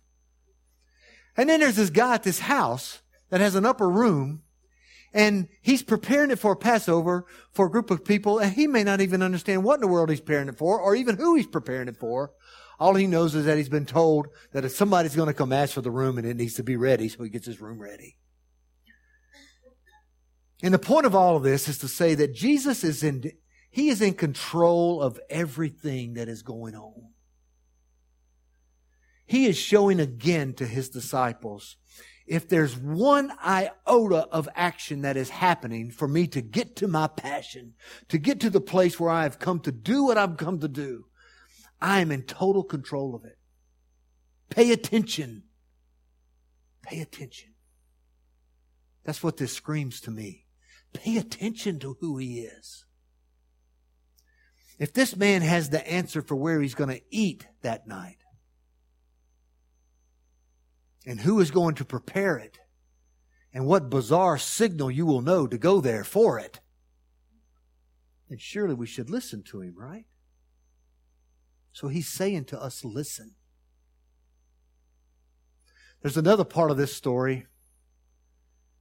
And 1.36 1.48
then 1.48 1.60
there's 1.60 1.76
this 1.76 1.90
guy 1.90 2.14
at 2.14 2.24
this 2.24 2.40
house 2.40 3.02
that 3.30 3.40
has 3.40 3.54
an 3.54 3.64
upper 3.64 3.88
room 3.88 4.42
And 5.14 5.46
he's 5.62 5.84
preparing 5.84 6.32
it 6.32 6.40
for 6.40 6.52
a 6.52 6.56
Passover 6.56 7.24
for 7.52 7.66
a 7.66 7.70
group 7.70 7.92
of 7.92 8.04
people, 8.04 8.40
and 8.40 8.52
he 8.52 8.66
may 8.66 8.82
not 8.82 9.00
even 9.00 9.22
understand 9.22 9.62
what 9.62 9.76
in 9.76 9.80
the 9.80 9.86
world 9.86 10.10
he's 10.10 10.20
preparing 10.20 10.48
it 10.48 10.58
for, 10.58 10.80
or 10.80 10.96
even 10.96 11.16
who 11.16 11.36
he's 11.36 11.46
preparing 11.46 11.86
it 11.86 11.96
for. 11.96 12.32
All 12.84 12.94
he 12.94 13.06
knows 13.06 13.34
is 13.34 13.46
that 13.46 13.56
he's 13.56 13.70
been 13.70 13.86
told 13.86 14.26
that 14.52 14.66
if 14.66 14.72
somebody's 14.72 15.16
going 15.16 15.28
to 15.28 15.32
come 15.32 15.54
ask 15.54 15.72
for 15.72 15.80
the 15.80 15.90
room 15.90 16.18
and 16.18 16.26
it 16.26 16.36
needs 16.36 16.52
to 16.56 16.62
be 16.62 16.76
ready, 16.76 17.08
so 17.08 17.22
he 17.22 17.30
gets 17.30 17.46
his 17.46 17.58
room 17.58 17.80
ready. 17.80 18.18
And 20.62 20.74
the 20.74 20.78
point 20.78 21.06
of 21.06 21.14
all 21.14 21.34
of 21.34 21.42
this 21.42 21.66
is 21.66 21.78
to 21.78 21.88
say 21.88 22.14
that 22.14 22.34
Jesus 22.34 22.84
is 22.84 23.02
in, 23.02 23.32
he 23.70 23.88
is 23.88 24.02
in 24.02 24.12
control 24.12 25.00
of 25.00 25.18
everything 25.30 26.12
that 26.12 26.28
is 26.28 26.42
going 26.42 26.74
on. 26.74 27.08
He 29.24 29.46
is 29.46 29.56
showing 29.56 29.98
again 29.98 30.52
to 30.52 30.66
his 30.66 30.90
disciples 30.90 31.78
if 32.26 32.46
there's 32.50 32.76
one 32.76 33.32
iota 33.42 34.28
of 34.30 34.46
action 34.54 35.00
that 35.00 35.16
is 35.16 35.30
happening 35.30 35.90
for 35.90 36.06
me 36.06 36.26
to 36.26 36.42
get 36.42 36.76
to 36.76 36.86
my 36.86 37.06
passion, 37.06 37.72
to 38.08 38.18
get 38.18 38.40
to 38.40 38.50
the 38.50 38.60
place 38.60 39.00
where 39.00 39.10
I 39.10 39.22
have 39.22 39.38
come 39.38 39.60
to 39.60 39.72
do 39.72 40.04
what 40.04 40.18
I've 40.18 40.36
come 40.36 40.60
to 40.60 40.68
do, 40.68 41.06
I 41.80 42.00
am 42.00 42.10
in 42.10 42.22
total 42.22 42.64
control 42.64 43.14
of 43.14 43.24
it. 43.24 43.38
Pay 44.50 44.72
attention. 44.72 45.44
Pay 46.82 47.00
attention. 47.00 47.54
That's 49.04 49.22
what 49.22 49.36
this 49.36 49.52
screams 49.52 50.00
to 50.02 50.10
me. 50.10 50.46
Pay 50.92 51.18
attention 51.18 51.78
to 51.80 51.96
who 52.00 52.18
he 52.18 52.40
is. 52.40 52.84
If 54.78 54.92
this 54.92 55.16
man 55.16 55.42
has 55.42 55.70
the 55.70 55.86
answer 55.88 56.22
for 56.22 56.36
where 56.36 56.60
he's 56.60 56.74
going 56.74 56.90
to 56.90 57.02
eat 57.10 57.46
that 57.62 57.86
night, 57.86 58.18
and 61.06 61.20
who 61.20 61.40
is 61.40 61.50
going 61.50 61.74
to 61.76 61.84
prepare 61.84 62.36
it 62.36 62.58
and 63.52 63.66
what 63.66 63.90
bizarre 63.90 64.38
signal 64.38 64.90
you 64.90 65.06
will 65.06 65.20
know 65.20 65.46
to 65.46 65.58
go 65.58 65.80
there 65.80 66.04
for 66.04 66.38
it. 66.38 66.60
then 68.28 68.38
surely 68.38 68.74
we 68.74 68.86
should 68.86 69.10
listen 69.10 69.42
to 69.42 69.60
him, 69.60 69.74
right? 69.76 70.06
So 71.74 71.88
he's 71.88 72.08
saying 72.08 72.46
to 72.46 72.62
us, 72.62 72.84
listen. 72.84 73.32
There's 76.00 76.16
another 76.16 76.44
part 76.44 76.70
of 76.70 76.78
this 76.78 76.94
story 76.94 77.46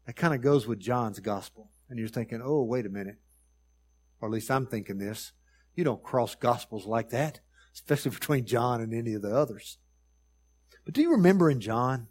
that 0.05 0.15
kind 0.15 0.33
of 0.33 0.41
goes 0.41 0.67
with 0.67 0.79
John's 0.79 1.19
gospel. 1.19 1.71
And 1.89 1.99
you're 1.99 2.07
thinking, 2.07 2.41
oh, 2.41 2.63
wait 2.63 2.85
a 2.85 2.89
minute. 2.89 3.17
Or 4.21 4.29
at 4.29 4.33
least 4.33 4.49
I'm 4.49 4.67
thinking 4.67 4.99
this. 4.99 5.33
You 5.75 5.83
don't 5.83 6.03
cross 6.03 6.35
gospels 6.35 6.85
like 6.85 7.09
that, 7.09 7.41
especially 7.73 8.11
between 8.19 8.45
John 8.45 8.79
and 8.79 8.93
any 8.93 9.13
of 9.15 9.21
the 9.21 9.35
others. 9.35 9.79
But 10.85 10.93
do 10.93 11.01
you 11.01 11.11
remember 11.11 11.49
in 11.49 11.59
John 11.59 12.07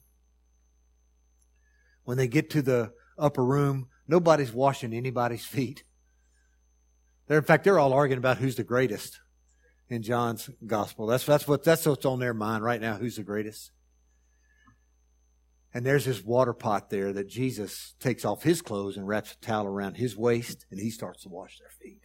when 2.04 2.18
they 2.18 2.26
get 2.26 2.50
to 2.50 2.62
the 2.62 2.92
upper 3.16 3.44
room, 3.44 3.86
nobody's 4.08 4.52
washing 4.52 4.92
anybody's 4.92 5.44
feet. 5.44 5.84
They're, 7.28 7.38
in 7.38 7.44
fact, 7.44 7.62
they're 7.62 7.78
all 7.78 7.92
arguing 7.92 8.18
about 8.18 8.38
who's 8.38 8.56
the 8.56 8.64
greatest 8.64 9.20
in 9.92 10.02
John's 10.02 10.48
gospel. 10.66 11.06
That's, 11.06 11.26
that's, 11.26 11.46
what, 11.46 11.64
that's 11.64 11.84
what's 11.84 12.06
on 12.06 12.18
their 12.18 12.34
mind 12.34 12.64
right 12.64 12.80
now. 12.80 12.94
Who's 12.94 13.16
the 13.16 13.22
greatest? 13.22 13.70
And 15.74 15.84
there's 15.84 16.04
this 16.04 16.22
water 16.22 16.52
pot 16.52 16.90
there 16.90 17.12
that 17.12 17.28
Jesus 17.28 17.94
takes 18.00 18.24
off 18.24 18.42
his 18.42 18.62
clothes 18.62 18.96
and 18.96 19.06
wraps 19.06 19.32
a 19.32 19.44
towel 19.44 19.66
around 19.66 19.96
his 19.96 20.16
waist 20.16 20.66
and 20.70 20.80
he 20.80 20.90
starts 20.90 21.22
to 21.22 21.28
wash 21.28 21.58
their 21.58 21.68
feet. 21.68 22.00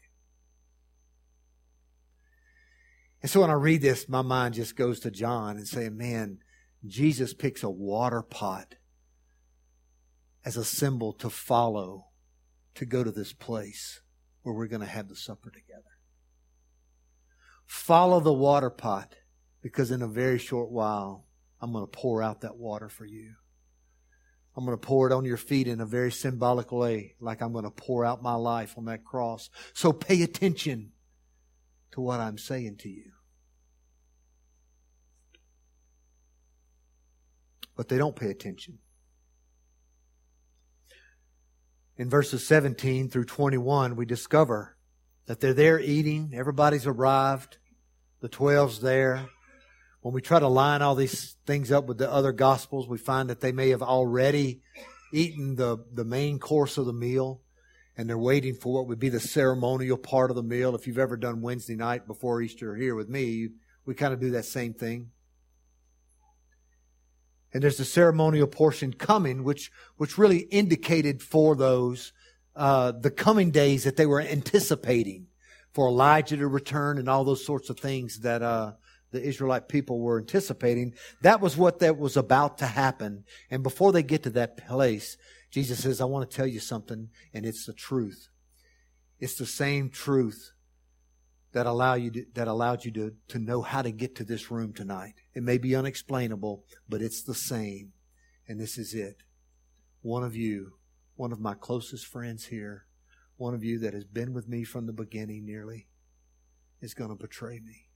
And 3.22 3.32
so 3.32 3.42
when 3.42 3.50
I 3.50 3.54
read 3.54 3.82
this, 3.82 4.08
my 4.08 4.22
mind 4.22 4.54
just 4.56 4.76
goes 4.76 5.00
to 5.02 5.12
John 5.12 5.58
and 5.58 5.68
saying, 5.68 5.98
man, 5.98 6.40
Jesus 6.86 7.34
picks 7.34 7.64
a 7.64 7.70
water 7.70 8.22
pot 8.22 8.76
as 10.46 10.56
a 10.56 10.64
symbol 10.64 11.14
to 11.14 11.30
follow 11.30 12.06
to 12.76 12.86
go 12.86 13.04
to 13.04 13.12
this 13.12 13.34
place 13.34 14.02
where 14.44 14.54
we're 14.54 14.68
going 14.68 14.82
to 14.82 14.88
have 14.88 15.10
the 15.10 15.16
supper 15.16 15.50
together. 15.50 15.97
Follow 17.68 18.20
the 18.20 18.34
water 18.34 18.70
pot 18.70 19.16
because 19.62 19.92
in 19.92 20.02
a 20.02 20.08
very 20.08 20.40
short 20.40 20.72
while, 20.72 21.26
I'm 21.62 21.72
going 21.72 21.84
to 21.84 21.92
pour 21.92 22.24
out 22.24 22.42
that 22.42 22.58
water 22.58 22.90
for 22.90 23.06
you. 23.06 23.36
I'm 24.56 24.66
going 24.66 24.78
to 24.78 24.88
pour 24.88 25.08
it 25.08 25.14
on 25.14 25.26
your 25.26 25.38
feet 25.38 25.68
in 25.68 25.82
a 25.82 25.86
very 25.86 26.12
symbolic 26.12 26.72
way, 26.72 27.16
like 27.20 27.42
I'm 27.42 27.52
going 27.52 27.66
to 27.66 27.72
pour 27.72 28.04
out 28.04 28.24
my 28.24 28.34
life 28.34 28.76
on 28.78 28.86
that 28.86 29.06
cross. 29.06 29.50
So 29.74 29.94
pay 29.94 30.24
attention 30.24 30.92
to 31.92 32.02
what 32.02 32.20
I'm 32.20 32.40
saying 32.40 32.78
to 32.78 32.90
you. 32.90 33.12
But 37.76 37.90
they 37.90 38.00
don't 38.00 38.16
pay 38.16 38.32
attention 38.32 38.80
in 41.98 42.10
verses 42.10 42.46
17 42.46 43.10
through 43.10 43.26
21, 43.26 43.96
we 43.96 44.06
discover 44.06 44.77
that 45.28 45.40
they're 45.40 45.54
there 45.54 45.80
eating. 45.80 46.32
Everybody's 46.34 46.88
arrived. 46.88 47.58
The 48.22 48.30
twelve's 48.30 48.82
there. 48.82 49.30
When 50.02 50.14
we 50.14 50.22
try 50.22 50.40
to 50.40 50.48
line 50.48 50.82
all 50.82 50.96
these 50.96 51.36
things 51.46 51.72
up 51.72 51.86
with 51.86 51.98
the 51.98 52.12
other 52.12 52.32
gospels, 52.32 52.88
we 52.88 52.98
find 52.98 53.30
that 53.30 53.42
they 53.42 53.52
may 53.52 53.70
have 53.70 53.84
already 53.84 54.62
eaten 55.14 55.56
the, 55.56 55.78
the 55.94 56.06
main 56.06 56.40
course 56.40 56.78
of 56.78 56.86
the 56.86 56.94
meal 56.94 57.42
and 57.98 58.08
they're 58.08 58.18
waiting 58.18 58.54
for 58.54 58.74
what 58.74 58.88
would 58.88 59.00
be 59.00 59.10
the 59.10 59.20
ceremonial 59.20 59.98
part 59.98 60.30
of 60.30 60.36
the 60.36 60.44
meal. 60.44 60.76
If 60.76 60.86
you've 60.86 61.00
ever 61.00 61.18
done 61.18 61.42
Wednesday 61.42 61.76
night 61.76 62.06
before 62.06 62.42
Easter 62.42 62.76
here 62.76 62.94
with 62.96 63.10
me, 63.10 63.50
we 63.86 63.96
kind 63.96 64.14
of 64.14 64.20
do 64.20 64.32
that 64.32 64.46
same 64.46 64.74
thing. 64.74 65.10
And 67.54 67.64
there's 67.64 67.78
the 67.78 67.86
ceremonial 67.86 68.46
portion 68.46 68.94
coming, 68.94 69.44
which, 69.44 69.72
which 69.96 70.18
really 70.18 70.40
indicated 70.40 71.24
for 71.24 71.56
those, 71.56 72.14
uh, 72.58 72.92
the 72.92 73.12
coming 73.12 73.52
days 73.52 73.84
that 73.84 73.96
they 73.96 74.06
were 74.06 74.22
anticipating 74.22 75.28
for 75.74 75.88
Elijah 75.88 76.38
to 76.38 76.48
return 76.48 76.98
and 76.98 77.08
all 77.08 77.24
those 77.24 77.46
sorts 77.46 77.70
of 77.70 77.80
things 77.80 78.20
that, 78.20 78.42
uh, 78.42 78.74
the 79.12 79.22
Israelite 79.24 79.70
people 79.70 80.00
were 80.00 80.20
anticipating. 80.20 80.94
That 81.22 81.40
was 81.40 81.56
what 81.56 81.80
that 81.80 81.98
was 81.98 82.18
about 82.18 82.58
to 82.58 82.66
happen. 82.66 83.24
And 83.50 83.64
before 83.64 83.92
they 83.92 84.04
get 84.04 84.24
to 84.24 84.30
that 84.32 84.58
place, 84.58 85.18
Jesus 85.50 85.82
says, 85.82 86.02
I 86.02 86.06
want 86.06 86.30
to 86.30 86.36
tell 86.36 86.48
you 86.48 86.60
something, 86.60 87.10
and 87.34 87.46
it's 87.46 87.66
the 87.66 87.74
truth. 87.74 88.28
It's 89.20 89.36
the 89.36 89.46
same 89.46 89.90
truth 89.90 90.52
that 91.54 91.66
allow 91.66 91.94
you 91.94 92.12
to, 92.12 92.26
that 92.34 92.48
allowed 92.48 92.84
you 92.86 92.92
to, 92.92 93.14
to 93.30 93.40
know 93.40 93.62
how 93.62 93.82
to 93.82 93.92
get 93.92 94.16
to 94.18 94.24
this 94.24 94.52
room 94.52 94.74
tonight. 94.74 95.14
It 95.34 95.44
may 95.44 95.58
be 95.58 95.76
unexplainable, 95.76 96.66
but 96.90 97.02
it's 97.02 97.24
the 97.24 97.34
same. 97.34 97.94
And 98.48 98.60
this 98.60 98.78
is 98.78 98.94
it. 98.94 99.24
One 100.02 100.24
of 100.24 100.36
you, 100.36 100.74
one 101.18 101.32
of 101.32 101.40
my 101.40 101.56
closest 101.56 102.06
friends 102.06 102.46
here, 102.46 102.86
one 103.36 103.54
of 103.54 103.64
you 103.64 103.80
that 103.80 103.94
has 103.94 104.06
been 104.06 104.34
with 104.34 104.48
me 104.48 104.64
from 104.64 104.86
the 104.86 104.94
beginning 104.94 105.46
nearly, 105.46 105.88
is 106.80 106.94
going 106.94 107.10
to 107.10 107.16
betray 107.16 107.60
me. 107.60 107.88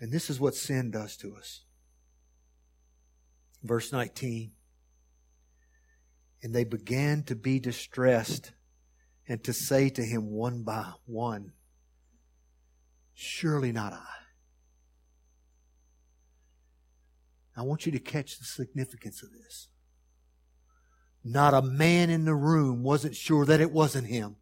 And 0.00 0.12
this 0.12 0.30
is 0.30 0.38
what 0.38 0.54
sin 0.54 0.90
does 0.90 1.16
to 1.18 1.34
us. 1.36 1.62
Verse 3.62 3.92
19. 3.92 4.52
And 6.42 6.54
they 6.54 6.64
began 6.64 7.24
to 7.24 7.34
be 7.34 7.58
distressed 7.58 8.52
and 9.26 9.42
to 9.44 9.52
say 9.52 9.90
to 9.90 10.02
him 10.02 10.30
one 10.30 10.62
by 10.62 10.92
one, 11.06 11.52
Surely 13.14 13.72
not 13.72 13.92
I. 13.92 14.17
I 17.58 17.62
want 17.62 17.86
you 17.86 17.92
to 17.92 17.98
catch 17.98 18.38
the 18.38 18.44
significance 18.44 19.22
of 19.22 19.32
this. 19.32 19.68
Not 21.24 21.54
a 21.54 21.62
man 21.62 22.10
in 22.10 22.24
the 22.24 22.34
room 22.34 22.82
wasn't 22.82 23.16
sure 23.16 23.44
that 23.44 23.60
it 23.60 23.72
wasn't 23.72 24.06
him 24.06 24.36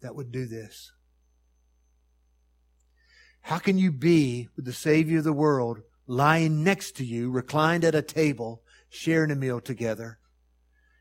that 0.00 0.16
would 0.16 0.32
do 0.32 0.46
this. 0.46 0.92
How 3.42 3.58
can 3.58 3.78
you 3.78 3.92
be 3.92 4.48
with 4.56 4.64
the 4.64 4.72
Savior 4.72 5.18
of 5.18 5.24
the 5.24 5.32
world 5.32 5.82
lying 6.06 6.64
next 6.64 6.96
to 6.96 7.04
you, 7.04 7.30
reclined 7.30 7.84
at 7.84 7.94
a 7.94 8.02
table, 8.02 8.62
sharing 8.88 9.30
a 9.30 9.36
meal 9.36 9.60
together, 9.60 10.18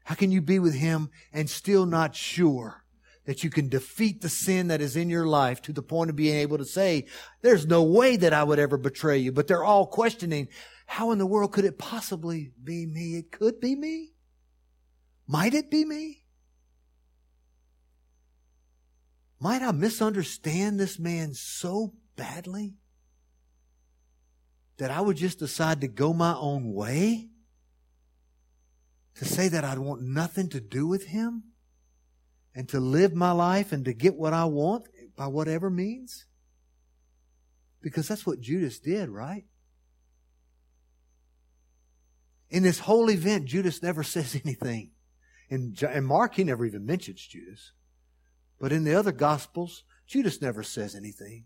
how 0.05 0.15
can 0.15 0.31
you 0.31 0.41
be 0.41 0.59
with 0.59 0.75
Him 0.75 1.09
and 1.31 1.49
still 1.49 1.85
not 1.85 2.15
sure 2.15 2.80
that 3.25 3.43
you 3.43 3.49
can 3.49 3.69
defeat 3.69 4.21
the 4.21 4.29
sin 4.29 4.67
that 4.67 4.81
is 4.81 4.95
in 4.95 5.09
your 5.09 5.27
life 5.27 5.61
to 5.63 5.73
the 5.73 5.81
point 5.81 6.09
of 6.09 6.15
being 6.15 6.35
able 6.37 6.57
to 6.57 6.65
say, 6.65 7.05
there's 7.41 7.65
no 7.65 7.83
way 7.83 8.15
that 8.17 8.33
I 8.33 8.43
would 8.43 8.59
ever 8.59 8.77
betray 8.77 9.17
you. 9.17 9.31
But 9.31 9.47
they're 9.47 9.63
all 9.63 9.85
questioning, 9.87 10.47
how 10.87 11.11
in 11.11 11.19
the 11.19 11.25
world 11.25 11.51
could 11.51 11.65
it 11.65 11.77
possibly 11.77 12.51
be 12.63 12.85
me? 12.85 13.17
It 13.17 13.31
could 13.31 13.59
be 13.59 13.75
me. 13.75 14.13
Might 15.27 15.53
it 15.53 15.69
be 15.69 15.85
me? 15.85 16.23
Might 19.39 19.61
I 19.61 19.71
misunderstand 19.71 20.79
this 20.79 20.99
man 20.99 21.33
so 21.33 21.93
badly 22.15 22.75
that 24.77 24.91
I 24.91 25.01
would 25.01 25.17
just 25.17 25.39
decide 25.39 25.81
to 25.81 25.87
go 25.87 26.13
my 26.13 26.35
own 26.35 26.73
way? 26.73 27.31
to 29.15 29.25
say 29.25 29.47
that 29.49 29.63
I'd 29.63 29.79
want 29.79 30.01
nothing 30.01 30.49
to 30.49 30.59
do 30.59 30.87
with 30.87 31.07
him 31.07 31.43
and 32.53 32.67
to 32.69 32.79
live 32.79 33.13
my 33.13 33.31
life 33.31 33.71
and 33.71 33.85
to 33.85 33.93
get 33.93 34.15
what 34.15 34.33
I 34.33 34.45
want 34.45 34.87
by 35.15 35.27
whatever 35.27 35.69
means? 35.69 36.25
Because 37.81 38.07
that's 38.07 38.25
what 38.25 38.41
Judas 38.41 38.79
did, 38.79 39.09
right? 39.09 39.45
In 42.49 42.63
this 42.63 42.79
whole 42.79 43.09
event, 43.09 43.45
Judas 43.45 43.81
never 43.81 44.03
says 44.03 44.39
anything. 44.43 44.91
In, 45.49 45.75
Mark, 46.03 46.35
he 46.35 46.43
never 46.43 46.65
even 46.65 46.85
mentions 46.85 47.25
Judas. 47.25 47.71
But 48.59 48.71
in 48.71 48.83
the 48.83 48.95
other 48.95 49.11
Gospels, 49.11 49.83
Judas 50.07 50.41
never 50.41 50.63
says 50.63 50.95
anything. 50.95 51.45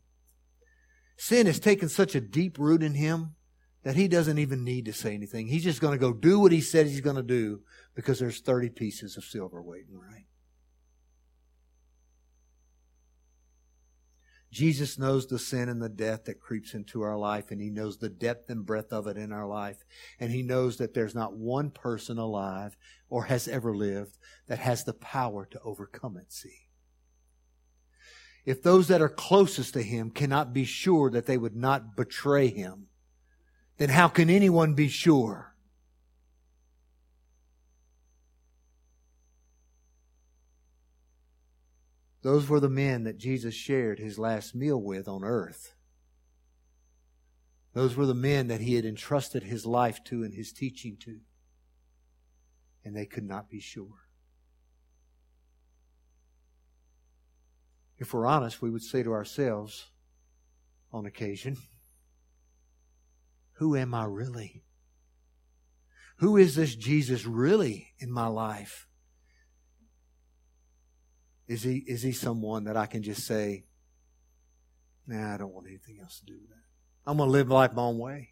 Sin 1.17 1.47
has 1.47 1.59
taken 1.59 1.87
such 1.89 2.13
a 2.13 2.21
deep 2.21 2.59
root 2.59 2.83
in 2.83 2.93
him 2.93 3.35
that 3.83 3.95
he 3.95 4.07
doesn't 4.07 4.37
even 4.37 4.63
need 4.63 4.85
to 4.85 4.93
say 4.93 5.13
anything. 5.13 5.47
He's 5.47 5.63
just 5.63 5.79
going 5.79 5.93
to 5.93 5.99
go 5.99 6.11
do 6.11 6.39
what 6.39 6.51
he 6.51 6.59
said 6.59 6.87
he's 6.87 7.01
going 7.01 7.15
to 7.15 7.23
do 7.23 7.61
because 7.95 8.19
there's 8.19 8.41
30 8.41 8.69
pieces 8.69 9.15
of 9.15 9.23
silver 9.23 9.61
waiting, 9.61 9.97
right? 9.97 10.25
Jesus 14.55 14.97
knows 14.97 15.27
the 15.27 15.37
sin 15.37 15.67
and 15.67 15.81
the 15.81 15.89
death 15.89 16.23
that 16.23 16.39
creeps 16.39 16.73
into 16.73 17.01
our 17.01 17.17
life, 17.17 17.51
and 17.51 17.59
He 17.59 17.69
knows 17.69 17.97
the 17.97 18.07
depth 18.07 18.49
and 18.49 18.65
breadth 18.65 18.93
of 18.93 19.05
it 19.05 19.17
in 19.17 19.33
our 19.33 19.45
life. 19.45 19.83
And 20.17 20.31
He 20.31 20.43
knows 20.43 20.77
that 20.77 20.93
there's 20.93 21.13
not 21.13 21.35
one 21.35 21.71
person 21.71 22.17
alive 22.17 22.77
or 23.09 23.25
has 23.25 23.49
ever 23.49 23.75
lived 23.75 24.17
that 24.47 24.59
has 24.59 24.85
the 24.85 24.93
power 24.93 25.45
to 25.51 25.59
overcome 25.61 26.15
it, 26.15 26.31
see. 26.31 26.69
If 28.45 28.63
those 28.63 28.87
that 28.87 29.01
are 29.01 29.09
closest 29.09 29.73
to 29.73 29.83
Him 29.83 30.09
cannot 30.09 30.53
be 30.53 30.63
sure 30.63 31.11
that 31.11 31.25
they 31.25 31.37
would 31.37 31.57
not 31.57 31.97
betray 31.97 32.47
Him, 32.47 32.87
then 33.75 33.89
how 33.89 34.07
can 34.07 34.29
anyone 34.29 34.73
be 34.73 34.87
sure? 34.87 35.53
Those 42.25 42.49
were 42.49 42.59
the 42.59 42.69
men 42.69 43.03
that 43.03 43.19
Jesus 43.19 43.53
shared 43.53 43.99
his 43.99 44.17
last 44.17 44.55
meal 44.55 44.81
with 44.81 45.07
on 45.07 45.23
earth. 45.23 45.75
Those 47.73 47.95
were 47.95 48.07
the 48.07 48.15
men 48.15 48.47
that 48.47 48.61
he 48.61 48.73
had 48.73 48.83
entrusted 48.83 49.43
his 49.43 49.63
life 49.63 50.03
to 50.05 50.23
and 50.23 50.33
his 50.33 50.51
teaching 50.51 50.97
to. 51.01 51.19
And 52.83 52.95
they 52.95 53.05
could 53.05 53.25
not 53.25 53.47
be 53.47 53.59
sure. 53.59 54.07
If 57.99 58.11
we're 58.11 58.25
honest, 58.25 58.59
we 58.59 58.71
would 58.71 58.81
say 58.81 59.03
to 59.03 59.13
ourselves 59.13 59.91
on 60.91 61.05
occasion, 61.05 61.57
Who 63.57 63.75
am 63.75 63.93
I 63.93 64.05
really? 64.05 64.63
Who 66.15 66.37
is 66.37 66.55
this 66.55 66.75
Jesus 66.75 67.23
really 67.23 67.93
in 67.99 68.11
my 68.11 68.25
life? 68.25 68.84
Is 71.47 71.63
he, 71.63 71.83
is 71.87 72.01
he 72.01 72.11
someone 72.11 72.63
that 72.63 72.75
I 72.75 72.85
can 72.87 73.03
just 73.03 73.25
say, 73.25 73.65
nah, 75.05 75.33
I 75.33 75.37
don't 75.37 75.53
want 75.53 75.67
anything 75.67 75.99
else 76.01 76.19
to 76.19 76.25
do 76.25 76.33
with 76.39 76.49
that. 76.49 76.63
I'm 77.05 77.17
going 77.17 77.27
to 77.27 77.31
live 77.31 77.49
life 77.49 77.73
my 77.73 77.83
own 77.83 77.99
way. 77.99 78.29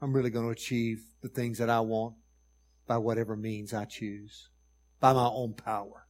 I'm 0.00 0.12
really 0.12 0.30
going 0.30 0.44
to 0.44 0.50
achieve 0.50 1.02
the 1.22 1.28
things 1.28 1.58
that 1.58 1.70
I 1.70 1.80
want 1.80 2.14
by 2.86 2.98
whatever 2.98 3.36
means 3.36 3.72
I 3.72 3.86
choose, 3.86 4.50
by 5.00 5.14
my 5.14 5.26
own 5.26 5.54
power. 5.54 6.06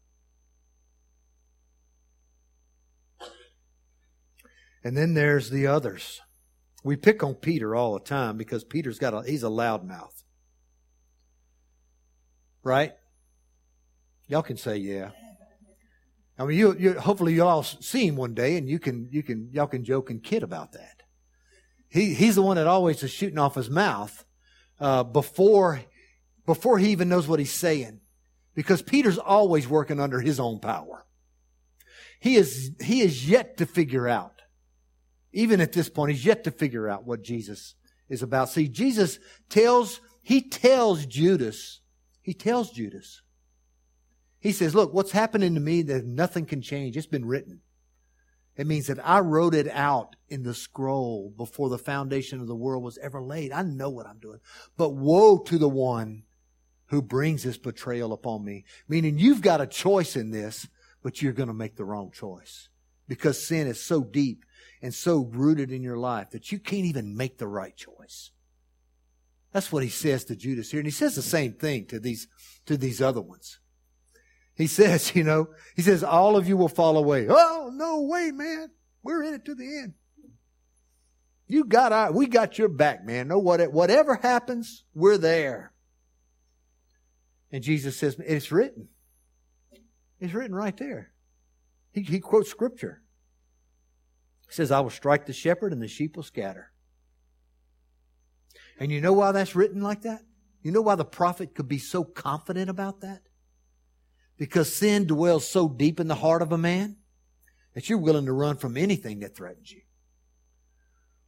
And 4.82 4.96
then 4.96 5.14
there's 5.14 5.50
the 5.50 5.66
others. 5.66 6.20
We 6.84 6.96
pick 6.96 7.24
on 7.24 7.34
Peter 7.34 7.74
all 7.74 7.94
the 7.94 8.04
time 8.04 8.36
because 8.36 8.62
Peter's 8.62 9.00
got 9.00 9.14
a, 9.14 9.22
he's 9.22 9.42
a 9.42 9.48
loudmouth. 9.48 10.22
Right? 12.62 12.94
Y'all 14.28 14.42
can 14.42 14.56
say 14.56 14.76
yeah. 14.76 15.10
I 16.38 16.44
mean, 16.44 16.58
you, 16.58 16.76
you 16.78 16.92
hopefully 16.94 17.34
you'll 17.34 17.48
all 17.48 17.62
see 17.62 18.06
him 18.06 18.16
one 18.16 18.34
day, 18.34 18.56
and 18.56 18.68
you 18.68 18.78
can 18.78 19.08
you 19.10 19.22
can 19.22 19.48
y'all 19.52 19.66
can 19.66 19.84
joke 19.84 20.10
and 20.10 20.22
kid 20.22 20.42
about 20.42 20.72
that. 20.72 21.02
He 21.88 22.14
he's 22.14 22.34
the 22.34 22.42
one 22.42 22.56
that 22.56 22.66
always 22.66 23.02
is 23.02 23.10
shooting 23.10 23.38
off 23.38 23.54
his 23.54 23.70
mouth 23.70 24.24
uh, 24.78 25.02
before 25.02 25.80
before 26.44 26.78
he 26.78 26.90
even 26.90 27.08
knows 27.08 27.26
what 27.26 27.38
he's 27.38 27.52
saying, 27.52 28.00
because 28.54 28.82
Peter's 28.82 29.18
always 29.18 29.66
working 29.66 29.98
under 29.98 30.20
his 30.20 30.38
own 30.38 30.60
power. 30.60 31.06
He 32.20 32.36
is 32.36 32.72
he 32.80 33.00
is 33.00 33.28
yet 33.28 33.56
to 33.56 33.66
figure 33.66 34.06
out, 34.06 34.42
even 35.32 35.60
at 35.60 35.72
this 35.72 35.88
point, 35.88 36.12
he's 36.12 36.24
yet 36.24 36.44
to 36.44 36.50
figure 36.50 36.88
out 36.88 37.06
what 37.06 37.22
Jesus 37.22 37.74
is 38.08 38.22
about. 38.22 38.50
See, 38.50 38.68
Jesus 38.68 39.18
tells 39.48 40.00
he 40.22 40.42
tells 40.42 41.06
Judas 41.06 41.80
he 42.20 42.34
tells 42.34 42.72
Judas 42.72 43.22
he 44.38 44.52
says, 44.52 44.74
Look, 44.74 44.92
what's 44.92 45.12
happening 45.12 45.54
to 45.54 45.60
me 45.60 45.82
that 45.82 46.04
nothing 46.04 46.46
can 46.46 46.62
change? 46.62 46.96
It's 46.96 47.06
been 47.06 47.24
written. 47.24 47.60
It 48.56 48.66
means 48.66 48.86
that 48.86 49.06
I 49.06 49.20
wrote 49.20 49.54
it 49.54 49.68
out 49.68 50.16
in 50.28 50.42
the 50.42 50.54
scroll 50.54 51.32
before 51.36 51.68
the 51.68 51.78
foundation 51.78 52.40
of 52.40 52.46
the 52.46 52.56
world 52.56 52.82
was 52.82 52.98
ever 52.98 53.20
laid. 53.20 53.52
I 53.52 53.62
know 53.62 53.90
what 53.90 54.06
I'm 54.06 54.18
doing. 54.18 54.40
But 54.76 54.90
woe 54.90 55.38
to 55.38 55.58
the 55.58 55.68
one 55.68 56.22
who 56.86 57.02
brings 57.02 57.42
this 57.42 57.58
betrayal 57.58 58.12
upon 58.12 58.44
me. 58.44 58.64
Meaning 58.88 59.18
you've 59.18 59.42
got 59.42 59.60
a 59.60 59.66
choice 59.66 60.16
in 60.16 60.30
this, 60.30 60.66
but 61.02 61.20
you're 61.20 61.32
going 61.32 61.48
to 61.48 61.54
make 61.54 61.76
the 61.76 61.84
wrong 61.84 62.10
choice. 62.10 62.68
Because 63.08 63.44
sin 63.44 63.66
is 63.66 63.82
so 63.82 64.02
deep 64.02 64.44
and 64.80 64.94
so 64.94 65.28
rooted 65.32 65.70
in 65.70 65.82
your 65.82 65.98
life 65.98 66.30
that 66.30 66.50
you 66.50 66.58
can't 66.58 66.86
even 66.86 67.16
make 67.16 67.38
the 67.38 67.46
right 67.46 67.76
choice. 67.76 68.30
That's 69.52 69.70
what 69.70 69.82
he 69.82 69.88
says 69.88 70.24
to 70.24 70.36
Judas 70.36 70.70
here. 70.70 70.80
And 70.80 70.86
he 70.86 70.92
says 70.92 71.14
the 71.14 71.22
same 71.22 71.52
thing 71.52 71.86
to 71.86 72.00
these, 72.00 72.26
to 72.66 72.76
these 72.76 73.02
other 73.02 73.20
ones. 73.20 73.58
He 74.56 74.66
says, 74.66 75.12
you 75.14 75.22
know, 75.22 75.48
he 75.74 75.82
says, 75.82 76.02
all 76.02 76.36
of 76.36 76.48
you 76.48 76.56
will 76.56 76.68
fall 76.68 76.96
away. 76.96 77.26
Oh, 77.28 77.70
no 77.72 78.02
way, 78.02 78.30
man. 78.32 78.70
We're 79.02 79.22
in 79.22 79.34
it 79.34 79.44
to 79.44 79.54
the 79.54 79.64
end. 79.64 79.94
You 81.46 81.64
got 81.64 81.92
our, 81.92 82.10
we 82.10 82.26
got 82.26 82.58
your 82.58 82.68
back, 82.68 83.04
man. 83.04 83.28
No, 83.28 83.38
what, 83.38 83.72
whatever 83.72 84.16
happens, 84.16 84.84
we're 84.94 85.18
there. 85.18 85.72
And 87.52 87.62
Jesus 87.62 87.96
says, 87.96 88.16
it's 88.26 88.50
written. 88.50 88.88
It's 90.18 90.34
written 90.34 90.54
right 90.54 90.76
there. 90.76 91.12
He, 91.92 92.02
he 92.02 92.18
quotes 92.18 92.50
scripture. 92.50 93.02
He 94.48 94.54
says, 94.54 94.72
I 94.72 94.80
will 94.80 94.90
strike 94.90 95.26
the 95.26 95.32
shepherd 95.32 95.72
and 95.72 95.80
the 95.80 95.88
sheep 95.88 96.16
will 96.16 96.24
scatter. 96.24 96.72
And 98.80 98.90
you 98.90 99.00
know 99.00 99.12
why 99.12 99.32
that's 99.32 99.54
written 99.54 99.82
like 99.82 100.02
that? 100.02 100.22
You 100.62 100.72
know 100.72 100.82
why 100.82 100.96
the 100.96 101.04
prophet 101.04 101.54
could 101.54 101.68
be 101.68 101.78
so 101.78 102.02
confident 102.02 102.68
about 102.68 103.00
that? 103.02 103.22
Because 104.38 104.74
sin 104.74 105.06
dwells 105.06 105.48
so 105.48 105.68
deep 105.68 105.98
in 105.98 106.08
the 106.08 106.14
heart 106.14 106.42
of 106.42 106.52
a 106.52 106.58
man 106.58 106.96
that 107.74 107.88
you're 107.88 107.98
willing 107.98 108.26
to 108.26 108.32
run 108.32 108.56
from 108.56 108.76
anything 108.76 109.20
that 109.20 109.36
threatens 109.36 109.70
you. 109.72 109.82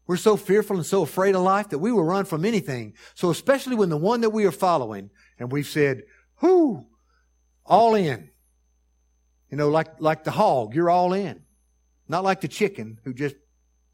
We're 0.06 0.16
so 0.16 0.36
fearful 0.36 0.76
and 0.76 0.86
so 0.86 1.02
afraid 1.02 1.34
of 1.34 1.42
life 1.42 1.68
that 1.68 1.78
we 1.78 1.92
will 1.92 2.04
run 2.04 2.24
from 2.24 2.44
anything. 2.44 2.94
So 3.14 3.30
especially 3.30 3.76
when 3.76 3.90
the 3.90 3.96
one 3.98 4.22
that 4.22 4.30
we 4.30 4.46
are 4.46 4.50
following 4.50 5.10
and 5.38 5.52
we've 5.52 5.66
said, 5.66 6.02
whoo, 6.40 6.86
all 7.66 7.94
in. 7.94 8.30
You 9.50 9.58
know, 9.58 9.68
like, 9.68 10.00
like 10.00 10.24
the 10.24 10.30
hog, 10.30 10.74
you're 10.74 10.90
all 10.90 11.12
in. 11.12 11.42
Not 12.08 12.24
like 12.24 12.40
the 12.40 12.48
chicken 12.48 12.98
who 13.04 13.12
just 13.12 13.36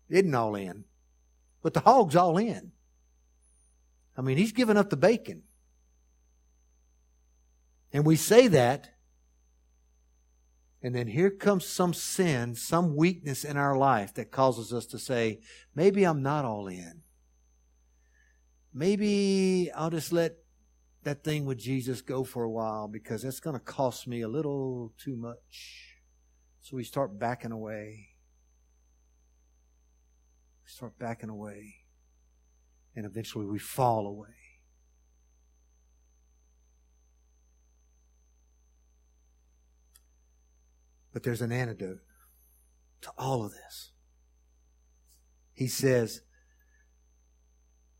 isn't 0.08 0.34
all 0.34 0.54
in. 0.54 0.84
But 1.62 1.74
the 1.74 1.80
hog's 1.80 2.14
all 2.14 2.38
in. 2.38 2.70
I 4.16 4.22
mean, 4.22 4.36
he's 4.36 4.52
given 4.52 4.76
up 4.76 4.90
the 4.90 4.96
bacon. 4.96 5.42
And 7.92 8.04
we 8.04 8.14
say 8.14 8.48
that 8.48 8.93
and 10.84 10.94
then 10.94 11.06
here 11.06 11.30
comes 11.30 11.64
some 11.64 11.94
sin, 11.94 12.54
some 12.54 12.94
weakness 12.94 13.42
in 13.42 13.56
our 13.56 13.74
life 13.74 14.12
that 14.14 14.30
causes 14.30 14.70
us 14.70 14.84
to 14.88 14.98
say, 14.98 15.40
maybe 15.74 16.04
I'm 16.04 16.22
not 16.22 16.44
all 16.44 16.66
in. 16.66 17.00
Maybe 18.74 19.70
I'll 19.74 19.88
just 19.88 20.12
let 20.12 20.36
that 21.04 21.24
thing 21.24 21.46
with 21.46 21.56
Jesus 21.56 22.02
go 22.02 22.22
for 22.22 22.42
a 22.42 22.50
while 22.50 22.86
because 22.86 23.24
it's 23.24 23.40
going 23.40 23.54
to 23.54 23.64
cost 23.64 24.06
me 24.06 24.20
a 24.20 24.28
little 24.28 24.92
too 24.98 25.16
much. 25.16 25.96
So 26.60 26.76
we 26.76 26.84
start 26.84 27.18
backing 27.18 27.52
away. 27.52 28.08
We 30.66 30.70
start 30.70 30.98
backing 30.98 31.30
away. 31.30 31.76
And 32.94 33.06
eventually 33.06 33.46
we 33.46 33.58
fall 33.58 34.06
away. 34.06 34.43
But 41.14 41.22
there's 41.22 41.40
an 41.40 41.52
antidote 41.52 42.00
to 43.02 43.12
all 43.16 43.44
of 43.44 43.52
this. 43.52 43.92
He 45.54 45.68
says, 45.68 46.20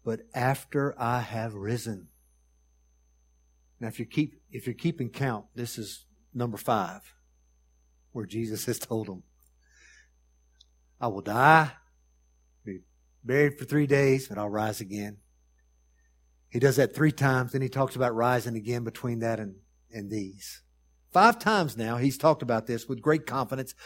but 0.05 0.23
after 0.35 1.01
I 1.01 1.21
have 1.21 1.55
risen. 1.55 2.09
Now, 3.79 3.89
if 3.89 4.01
you 4.01 4.05
keep, 4.05 4.43
if 4.51 4.67
you're 4.67 4.75
keeping 4.75 5.09
count, 5.09 5.47
this 5.55 5.79
is 5.79 6.07
number 6.35 6.57
five, 6.57 7.15
where 8.13 8.27
Jesus 8.27 8.67
has 8.67 8.79
told 8.81 9.07
them, 9.07 9.23
I 11.01 11.07
will 11.07 11.23
die, 11.23 11.71
be 12.65 12.81
buried 13.23 13.59
for 13.59 13.65
three 13.65 13.87
days, 13.87 14.29
but 14.29 14.39
I'll 14.39 14.51
rise 14.51 14.81
again. 14.81 15.19
He 16.49 16.59
does 16.59 16.77
that 16.77 16.95
three 16.95 17.13
times, 17.13 17.53
then 17.53 17.63
he 17.63 17.69
talks 17.69 17.95
about 17.95 18.15
rising 18.15 18.57
again 18.57 18.83
between 18.85 19.21
that 19.21 19.39
and, 19.39 19.55
and 19.93 20.11
these. 20.11 20.63
Five 21.15 21.39
times 21.39 21.77
now 21.77 21.97
he's 21.97 22.19
talked 22.19 22.43
about 22.43 22.67
this 22.67 22.89
with 22.89 23.01
great 23.01 23.25
confidence. 23.25 23.77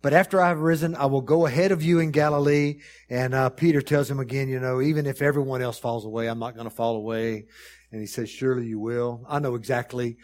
But 0.00 0.12
after 0.12 0.40
I 0.40 0.46
have 0.46 0.60
risen, 0.60 0.94
I 0.94 1.06
will 1.06 1.22
go 1.22 1.44
ahead 1.44 1.72
of 1.72 1.82
you 1.82 1.98
in 1.98 2.12
Galilee. 2.12 2.78
And 3.10 3.34
uh, 3.34 3.50
Peter 3.50 3.82
tells 3.82 4.08
him 4.08 4.20
again, 4.20 4.48
you 4.48 4.60
know, 4.60 4.80
even 4.80 5.04
if 5.04 5.20
everyone 5.20 5.60
else 5.60 5.80
falls 5.80 6.04
away, 6.04 6.28
I'm 6.28 6.38
not 6.38 6.54
going 6.54 6.70
to 6.70 6.74
fall 6.74 6.94
away. 6.94 7.46
And 7.90 8.00
he 8.00 8.06
says, 8.06 8.30
surely 8.30 8.66
you 8.68 8.78
will. 8.78 9.26
I 9.28 9.40
know 9.40 9.56
exactly. 9.56 10.18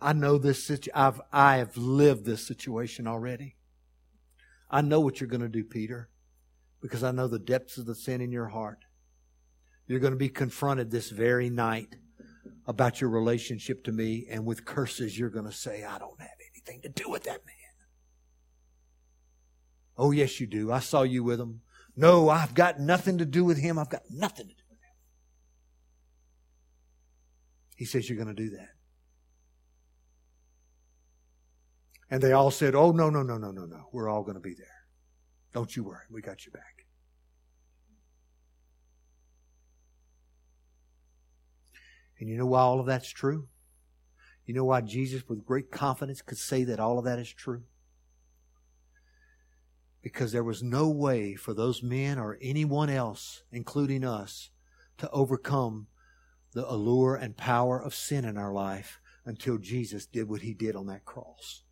I 0.00 0.12
know 0.12 0.38
this 0.38 0.62
situation. 0.62 0.92
I've, 0.94 1.20
I 1.32 1.56
have 1.56 1.76
lived 1.76 2.24
this 2.24 2.46
situation 2.46 3.08
already. 3.08 3.56
I 4.70 4.82
know 4.82 5.00
what 5.00 5.20
you're 5.20 5.28
going 5.28 5.40
to 5.40 5.48
do, 5.48 5.64
Peter, 5.64 6.10
because 6.80 7.02
I 7.02 7.10
know 7.10 7.26
the 7.26 7.40
depths 7.40 7.76
of 7.76 7.86
the 7.86 7.96
sin 7.96 8.20
in 8.20 8.30
your 8.30 8.46
heart. 8.46 8.84
You're 9.88 9.98
going 9.98 10.12
to 10.12 10.16
be 10.16 10.28
confronted 10.28 10.92
this 10.92 11.10
very 11.10 11.50
night 11.50 11.96
about 12.68 13.00
your 13.00 13.08
relationship 13.08 13.82
to 13.82 13.90
me, 13.90 14.26
and 14.30 14.44
with 14.44 14.66
curses, 14.66 15.18
you're 15.18 15.30
going 15.30 15.46
to 15.46 15.52
say, 15.52 15.84
I 15.84 15.98
don't 15.98 16.20
have 16.20 16.28
anything 16.52 16.82
to 16.82 16.90
do 16.90 17.08
with 17.08 17.24
that 17.24 17.44
man. 17.46 17.54
Oh, 19.96 20.10
yes, 20.10 20.38
you 20.38 20.46
do. 20.46 20.70
I 20.70 20.80
saw 20.80 21.02
you 21.02 21.24
with 21.24 21.40
him. 21.40 21.62
No, 21.96 22.28
I've 22.28 22.54
got 22.54 22.78
nothing 22.78 23.18
to 23.18 23.24
do 23.24 23.42
with 23.42 23.58
him. 23.58 23.78
I've 23.78 23.88
got 23.88 24.02
nothing 24.10 24.48
to 24.48 24.54
do 24.54 24.62
with 24.68 24.78
him. 24.78 24.94
He 27.74 27.86
says, 27.86 28.08
You're 28.08 28.22
going 28.22 28.36
to 28.36 28.40
do 28.40 28.50
that. 28.50 28.68
And 32.10 32.22
they 32.22 32.32
all 32.32 32.50
said, 32.52 32.76
Oh, 32.76 32.92
no, 32.92 33.08
no, 33.10 33.22
no, 33.22 33.38
no, 33.38 33.50
no, 33.50 33.64
no. 33.64 33.88
We're 33.92 34.08
all 34.08 34.22
going 34.22 34.36
to 34.36 34.40
be 34.40 34.54
there. 34.54 34.66
Don't 35.52 35.74
you 35.74 35.84
worry. 35.84 36.04
We 36.10 36.20
got 36.20 36.44
you 36.44 36.52
back. 36.52 36.77
And 42.18 42.28
you 42.28 42.36
know 42.36 42.46
why 42.46 42.60
all 42.60 42.80
of 42.80 42.86
that's 42.86 43.10
true? 43.10 43.48
You 44.46 44.54
know 44.54 44.64
why 44.64 44.80
Jesus, 44.80 45.28
with 45.28 45.44
great 45.44 45.70
confidence, 45.70 46.22
could 46.22 46.38
say 46.38 46.64
that 46.64 46.80
all 46.80 46.98
of 46.98 47.04
that 47.04 47.18
is 47.18 47.32
true? 47.32 47.62
because 50.02 50.32
there 50.32 50.44
was 50.44 50.62
no 50.62 50.88
way 50.88 51.34
for 51.34 51.54
those 51.54 51.82
men 51.82 52.18
or 52.18 52.38
anyone 52.40 52.90
else, 52.90 53.42
including 53.50 54.04
us, 54.04 54.50
to 54.96 55.10
overcome 55.10 55.86
the 56.54 56.66
allure 56.66 57.14
and 57.14 57.36
power 57.36 57.80
of 57.80 57.94
sin 57.94 58.24
in 58.24 58.36
our 58.36 58.52
life 58.52 59.00
until 59.24 59.58
Jesus 59.58 60.06
did 60.06 60.28
what 60.28 60.42
he 60.42 60.54
did 60.54 60.74
on 60.74 60.86
that 60.86 61.04
cross. 61.04 61.62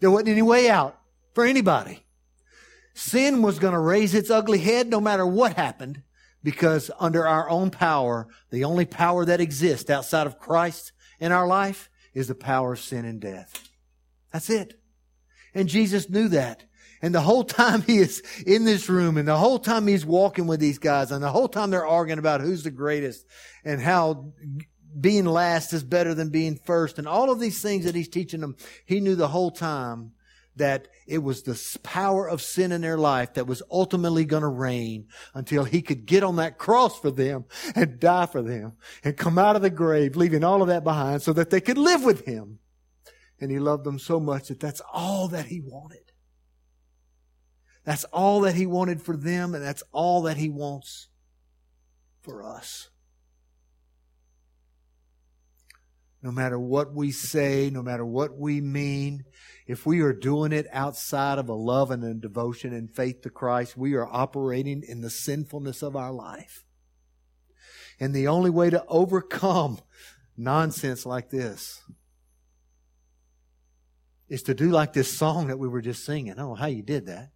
There 0.00 0.10
wasn't 0.10 0.30
any 0.30 0.42
way 0.42 0.68
out 0.68 1.00
for 1.34 1.44
anybody. 1.44 2.04
Sin 2.94 3.42
was 3.42 3.58
going 3.58 3.72
to 3.72 3.78
raise 3.78 4.14
its 4.14 4.30
ugly 4.30 4.58
head 4.58 4.88
no 4.88 5.00
matter 5.00 5.26
what 5.26 5.54
happened 5.54 6.02
because 6.42 6.90
under 6.98 7.26
our 7.26 7.48
own 7.50 7.70
power, 7.70 8.28
the 8.50 8.64
only 8.64 8.84
power 8.84 9.24
that 9.24 9.40
exists 9.40 9.90
outside 9.90 10.26
of 10.26 10.38
Christ 10.38 10.92
in 11.18 11.32
our 11.32 11.46
life 11.46 11.90
is 12.14 12.28
the 12.28 12.34
power 12.34 12.72
of 12.72 12.80
sin 12.80 13.04
and 13.04 13.20
death. 13.20 13.68
That's 14.32 14.50
it. 14.50 14.80
And 15.54 15.68
Jesus 15.68 16.08
knew 16.08 16.28
that. 16.28 16.64
And 17.02 17.14
the 17.14 17.20
whole 17.20 17.44
time 17.44 17.82
he 17.86 17.98
is 17.98 18.22
in 18.46 18.64
this 18.64 18.88
room 18.88 19.16
and 19.16 19.28
the 19.28 19.36
whole 19.36 19.58
time 19.58 19.86
he's 19.86 20.06
walking 20.06 20.46
with 20.46 20.60
these 20.60 20.78
guys 20.78 21.10
and 21.10 21.22
the 21.22 21.30
whole 21.30 21.48
time 21.48 21.70
they're 21.70 21.86
arguing 21.86 22.18
about 22.18 22.40
who's 22.40 22.62
the 22.62 22.70
greatest 22.70 23.26
and 23.64 23.80
how 23.80 24.32
being 24.98 25.24
last 25.24 25.72
is 25.72 25.84
better 25.84 26.14
than 26.14 26.30
being 26.30 26.56
first 26.56 26.98
and 26.98 27.06
all 27.06 27.30
of 27.30 27.38
these 27.38 27.62
things 27.62 27.84
that 27.84 27.94
he's 27.94 28.08
teaching 28.08 28.40
them, 28.40 28.56
he 28.84 29.00
knew 29.00 29.14
the 29.14 29.28
whole 29.28 29.50
time 29.50 30.12
that 30.60 30.88
it 31.06 31.18
was 31.18 31.42
the 31.42 31.78
power 31.82 32.28
of 32.28 32.40
sin 32.40 32.70
in 32.70 32.82
their 32.82 32.98
life 32.98 33.34
that 33.34 33.46
was 33.46 33.62
ultimately 33.70 34.24
going 34.24 34.42
to 34.42 34.48
reign 34.48 35.08
until 35.34 35.64
he 35.64 35.82
could 35.82 36.06
get 36.06 36.22
on 36.22 36.36
that 36.36 36.58
cross 36.58 36.98
for 36.98 37.10
them 37.10 37.46
and 37.74 37.98
die 37.98 38.26
for 38.26 38.42
them 38.42 38.74
and 39.02 39.16
come 39.16 39.38
out 39.38 39.56
of 39.56 39.62
the 39.62 39.70
grave, 39.70 40.16
leaving 40.16 40.44
all 40.44 40.62
of 40.62 40.68
that 40.68 40.84
behind 40.84 41.22
so 41.22 41.32
that 41.32 41.50
they 41.50 41.60
could 41.60 41.78
live 41.78 42.04
with 42.04 42.24
him. 42.26 42.58
And 43.40 43.50
he 43.50 43.58
loved 43.58 43.84
them 43.84 43.98
so 43.98 44.20
much 44.20 44.48
that 44.48 44.60
that's 44.60 44.82
all 44.92 45.28
that 45.28 45.46
he 45.46 45.60
wanted. 45.60 46.12
That's 47.84 48.04
all 48.04 48.42
that 48.42 48.54
he 48.54 48.66
wanted 48.66 49.00
for 49.00 49.16
them, 49.16 49.54
and 49.54 49.64
that's 49.64 49.82
all 49.92 50.22
that 50.22 50.36
he 50.36 50.50
wants 50.50 51.08
for 52.20 52.42
us. 52.42 52.90
No 56.22 56.30
matter 56.30 56.58
what 56.58 56.92
we 56.94 57.12
say, 57.12 57.70
no 57.70 57.82
matter 57.82 58.04
what 58.04 58.36
we 58.36 58.60
mean, 58.60 59.24
if 59.66 59.86
we 59.86 60.00
are 60.00 60.12
doing 60.12 60.52
it 60.52 60.66
outside 60.70 61.38
of 61.38 61.48
a 61.48 61.54
love 61.54 61.90
and 61.90 62.04
a 62.04 62.12
devotion 62.12 62.74
and 62.74 62.94
faith 62.94 63.22
to 63.22 63.30
Christ, 63.30 63.76
we 63.76 63.94
are 63.94 64.06
operating 64.06 64.82
in 64.86 65.00
the 65.00 65.10
sinfulness 65.10 65.82
of 65.82 65.96
our 65.96 66.12
life. 66.12 66.64
And 67.98 68.14
the 68.14 68.28
only 68.28 68.50
way 68.50 68.68
to 68.70 68.84
overcome 68.86 69.78
nonsense 70.36 71.06
like 71.06 71.30
this 71.30 71.82
is 74.28 74.42
to 74.44 74.54
do 74.54 74.70
like 74.70 74.92
this 74.92 75.16
song 75.16 75.48
that 75.48 75.58
we 75.58 75.68
were 75.68 75.82
just 75.82 76.04
singing. 76.04 76.34
Oh, 76.38 76.54
how 76.54 76.66
you 76.66 76.82
did 76.82 77.06
that. 77.06 77.30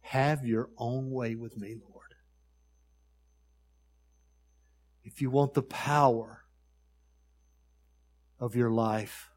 Have 0.00 0.44
your 0.44 0.70
own 0.76 1.10
way 1.10 1.34
with 1.34 1.56
me, 1.56 1.76
Lord. 1.80 1.89
If 5.04 5.20
you 5.20 5.30
want 5.30 5.54
the 5.54 5.62
power 5.62 6.44
of 8.38 8.54
your 8.54 8.70
life 8.70 9.30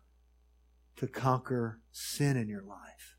to 0.98 1.08
conquer 1.08 1.80
sin 1.92 2.38
in 2.38 2.48
your 2.48 2.64
life, 2.64 3.18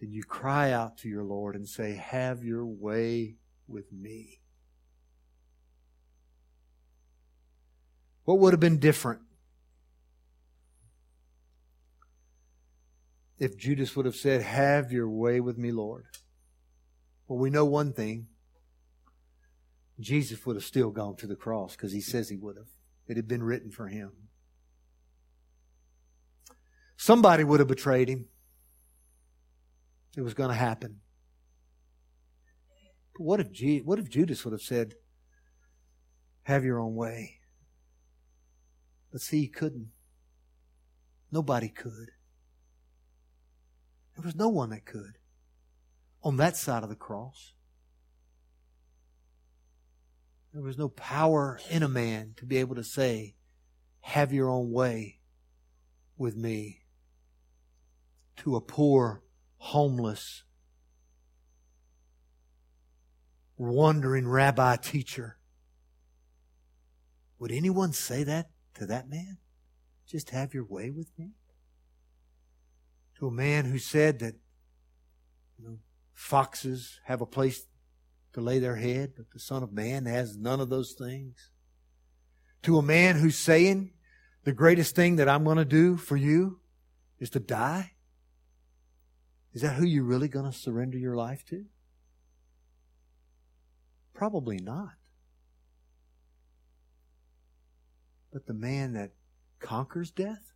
then 0.00 0.10
you 0.10 0.22
cry 0.24 0.72
out 0.72 0.98
to 0.98 1.08
your 1.08 1.24
Lord 1.24 1.54
and 1.54 1.68
say, 1.68 1.94
Have 1.94 2.44
your 2.44 2.64
way 2.64 3.36
with 3.68 3.92
me. 3.92 4.40
What 8.24 8.38
would 8.38 8.52
have 8.52 8.60
been 8.60 8.78
different 8.78 9.20
if 13.42 13.56
Judas 13.56 13.96
would 13.96 14.06
have 14.06 14.14
said, 14.14 14.42
Have 14.42 14.92
your 14.92 15.10
way 15.10 15.40
with 15.40 15.58
me, 15.58 15.72
Lord. 15.72 16.04
Well, 17.26 17.40
we 17.40 17.50
know 17.50 17.64
one 17.64 17.92
thing. 17.92 18.28
Jesus 20.00 20.44
would 20.44 20.56
have 20.56 20.64
still 20.64 20.90
gone 20.90 21.16
to 21.16 21.26
the 21.26 21.36
cross 21.36 21.76
because 21.76 21.92
he 21.92 22.00
says 22.00 22.28
he 22.28 22.36
would 22.36 22.56
have. 22.56 22.68
It 23.06 23.16
had 23.16 23.28
been 23.28 23.42
written 23.42 23.70
for 23.70 23.88
him. 23.88 24.12
Somebody 26.96 27.44
would 27.44 27.60
have 27.60 27.68
betrayed 27.68 28.08
him. 28.08 28.26
It 30.16 30.22
was 30.22 30.34
going 30.34 30.50
to 30.50 30.54
happen. 30.54 31.00
But 33.14 33.24
what 33.24 33.40
if, 33.40 33.50
G- 33.50 33.80
what 33.80 33.98
if 33.98 34.08
Judas 34.08 34.44
would 34.44 34.52
have 34.52 34.62
said, 34.62 34.94
Have 36.44 36.64
your 36.64 36.80
own 36.80 36.94
way? 36.94 37.40
But 39.10 39.20
see, 39.20 39.40
he 39.40 39.48
couldn't. 39.48 39.88
Nobody 41.30 41.68
could. 41.68 42.10
There 44.16 44.24
was 44.24 44.36
no 44.36 44.48
one 44.48 44.70
that 44.70 44.84
could 44.84 45.18
on 46.22 46.36
that 46.36 46.56
side 46.56 46.82
of 46.82 46.88
the 46.88 46.94
cross. 46.94 47.54
There 50.52 50.62
was 50.62 50.78
no 50.78 50.88
power 50.88 51.58
in 51.70 51.82
a 51.82 51.88
man 51.88 52.34
to 52.36 52.46
be 52.46 52.58
able 52.58 52.74
to 52.74 52.84
say, 52.84 53.34
Have 54.00 54.32
your 54.32 54.50
own 54.50 54.70
way 54.70 55.20
with 56.16 56.36
me 56.36 56.82
to 58.36 58.56
a 58.56 58.60
poor, 58.60 59.22
homeless, 59.56 60.44
wandering 63.56 64.28
rabbi 64.28 64.76
teacher. 64.76 65.38
Would 67.38 67.52
anyone 67.52 67.92
say 67.92 68.24
that 68.24 68.50
to 68.74 68.86
that 68.86 69.08
man? 69.08 69.38
Just 70.06 70.30
have 70.30 70.52
your 70.52 70.64
way 70.64 70.90
with 70.90 71.10
me? 71.18 71.32
to 73.22 73.28
a 73.28 73.30
man 73.30 73.66
who 73.66 73.78
said 73.78 74.18
that 74.18 74.34
you 75.56 75.64
know, 75.64 75.78
foxes 76.12 76.98
have 77.04 77.20
a 77.20 77.26
place 77.26 77.66
to 78.32 78.40
lay 78.40 78.58
their 78.58 78.76
head, 78.76 79.12
but 79.16 79.30
the 79.30 79.38
Son 79.38 79.62
of 79.62 79.72
Man 79.72 80.06
has 80.06 80.36
none 80.36 80.60
of 80.60 80.70
those 80.70 80.92
things. 80.92 81.50
To 82.62 82.78
a 82.78 82.82
man 82.82 83.16
who's 83.16 83.36
saying, 83.36 83.92
the 84.44 84.52
greatest 84.52 84.94
thing 84.94 85.16
that 85.16 85.28
I'm 85.28 85.44
going 85.44 85.58
to 85.58 85.64
do 85.64 85.96
for 85.96 86.16
you 86.16 86.60
is 87.18 87.30
to 87.30 87.40
die? 87.40 87.92
Is 89.52 89.62
that 89.62 89.74
who 89.74 89.84
you're 89.84 90.04
really 90.04 90.28
going 90.28 90.50
to 90.50 90.56
surrender 90.56 90.96
your 90.96 91.16
life 91.16 91.44
to? 91.46 91.66
Probably 94.14 94.58
not. 94.58 94.92
But 98.32 98.46
the 98.46 98.54
man 98.54 98.94
that 98.94 99.10
conquers 99.60 100.10
death? 100.10 100.52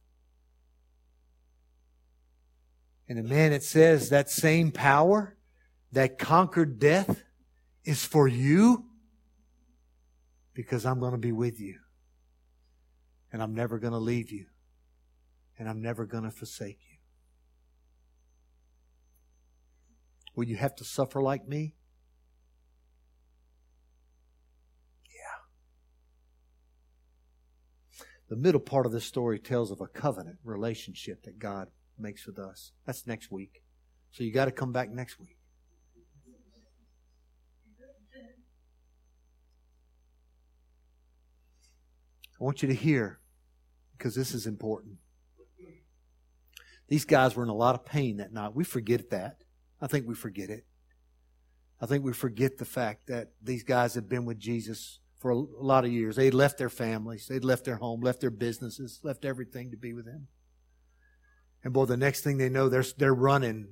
And 3.08 3.18
the 3.18 3.22
man 3.22 3.52
that 3.52 3.62
says 3.62 4.08
that 4.08 4.30
same 4.30 4.72
power 4.72 5.36
that 5.92 6.18
conquered 6.18 6.78
death 6.78 7.22
is 7.86 8.04
for 8.04 8.28
you 8.28 8.84
because 10.52 10.84
I'm 10.84 10.98
going 10.98 11.12
to 11.12 11.18
be 11.18 11.32
with 11.32 11.60
you. 11.60 11.78
And 13.32 13.42
I'm 13.42 13.54
never 13.54 13.78
going 13.78 13.92
to 13.92 13.98
leave 13.98 14.30
you. 14.30 14.46
And 15.58 15.68
I'm 15.68 15.80
never 15.80 16.04
going 16.04 16.24
to 16.24 16.30
forsake 16.30 16.80
you. 16.90 16.96
Will 20.34 20.44
you 20.44 20.56
have 20.56 20.74
to 20.76 20.84
suffer 20.84 21.22
like 21.22 21.48
me? 21.48 21.74
Yeah. 25.08 25.40
the 28.28 28.36
middle 28.36 28.60
part 28.60 28.84
of 28.84 28.92
this 28.92 29.04
story 29.04 29.38
tells 29.38 29.70
of 29.70 29.80
a 29.80 29.86
covenant 29.86 30.38
relationship 30.44 31.22
that 31.22 31.38
God 31.38 31.68
makes 31.98 32.26
with 32.26 32.38
us. 32.38 32.72
That's 32.84 33.06
next 33.06 33.30
week. 33.30 33.62
So 34.10 34.24
you 34.24 34.32
got 34.32 34.46
to 34.46 34.50
come 34.50 34.72
back 34.72 34.90
next 34.90 35.18
week. 35.18 35.35
I 42.40 42.44
want 42.44 42.62
you 42.62 42.68
to 42.68 42.74
hear 42.74 43.20
because 43.96 44.14
this 44.14 44.34
is 44.34 44.46
important. 44.46 44.96
These 46.88 47.04
guys 47.04 47.34
were 47.34 47.42
in 47.42 47.48
a 47.48 47.54
lot 47.54 47.74
of 47.74 47.84
pain 47.84 48.18
that 48.18 48.32
night. 48.32 48.54
We 48.54 48.62
forget 48.62 49.10
that. 49.10 49.38
I 49.80 49.86
think 49.86 50.06
we 50.06 50.14
forget 50.14 50.50
it. 50.50 50.64
I 51.80 51.86
think 51.86 52.04
we 52.04 52.12
forget 52.12 52.58
the 52.58 52.64
fact 52.64 53.08
that 53.08 53.32
these 53.42 53.62
guys 53.62 53.94
had 53.94 54.08
been 54.08 54.24
with 54.24 54.38
Jesus 54.38 55.00
for 55.18 55.30
a 55.30 55.36
lot 55.36 55.84
of 55.84 55.92
years. 55.92 56.16
They'd 56.16 56.32
left 56.32 56.58
their 56.58 56.70
families, 56.70 57.26
they'd 57.26 57.44
left 57.44 57.64
their 57.64 57.76
home, 57.76 58.00
left 58.00 58.20
their 58.20 58.30
businesses, 58.30 59.00
left 59.02 59.24
everything 59.24 59.70
to 59.72 59.76
be 59.76 59.92
with 59.92 60.06
him. 60.06 60.28
And 61.64 61.72
boy, 61.72 61.86
the 61.86 61.96
next 61.96 62.22
thing 62.22 62.38
they 62.38 62.48
know, 62.48 62.68
they're, 62.68 62.84
they're 62.96 63.14
running. 63.14 63.68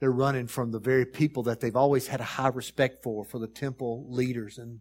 They're 0.00 0.10
running 0.10 0.46
from 0.48 0.70
the 0.70 0.80
very 0.80 1.04
people 1.04 1.42
that 1.44 1.60
they've 1.60 1.76
always 1.76 2.08
had 2.08 2.20
a 2.20 2.24
high 2.24 2.48
respect 2.48 3.02
for, 3.02 3.24
for 3.24 3.38
the 3.38 3.46
temple 3.46 4.06
leaders 4.08 4.58
and, 4.58 4.80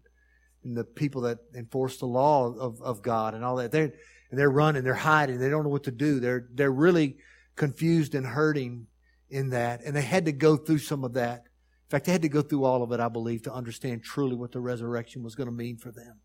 and 0.64 0.76
the 0.78 0.84
people 0.84 1.22
that 1.22 1.40
enforce 1.56 1.98
the 1.98 2.06
law 2.06 2.54
of, 2.54 2.82
of 2.82 3.02
God 3.02 3.34
and 3.34 3.44
all 3.44 3.58
that. 3.58 3.72
They're, 3.72 3.94
and 4.30 4.40
they're 4.40 4.50
running, 4.50 4.84
they're 4.84 4.94
hiding, 4.94 5.40
they 5.40 5.50
don't 5.50 5.64
know 5.64 5.70
what 5.70 5.84
to 5.84 5.92
do. 5.92 6.20
They're, 6.20 6.48
they're 6.54 6.72
really 6.72 7.18
confused 7.56 8.16
and 8.16 8.26
hurting 8.26 8.88
in 9.30 9.50
that. 9.50 9.82
And 9.84 9.96
they 9.96 10.02
had 10.02 10.26
to 10.26 10.32
go 10.32 10.58
through 10.58 10.80
some 10.80 11.04
of 11.04 11.14
that. 11.14 11.40
In 11.40 11.90
fact, 11.90 12.06
they 12.06 12.12
had 12.12 12.24
to 12.24 12.30
go 12.30 12.42
through 12.42 12.64
all 12.64 12.82
of 12.82 12.92
it, 12.92 13.00
I 13.00 13.10
believe, 13.10 13.44
to 13.44 13.54
understand 13.54 14.04
truly 14.04 14.36
what 14.36 14.52
the 14.52 14.60
resurrection 14.60 15.22
was 15.22 15.36
going 15.36 15.48
to 15.48 15.54
mean 15.54 15.78
for 15.78 15.92
them. 15.92 16.20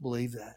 Believe 0.00 0.32
that. 0.32 0.56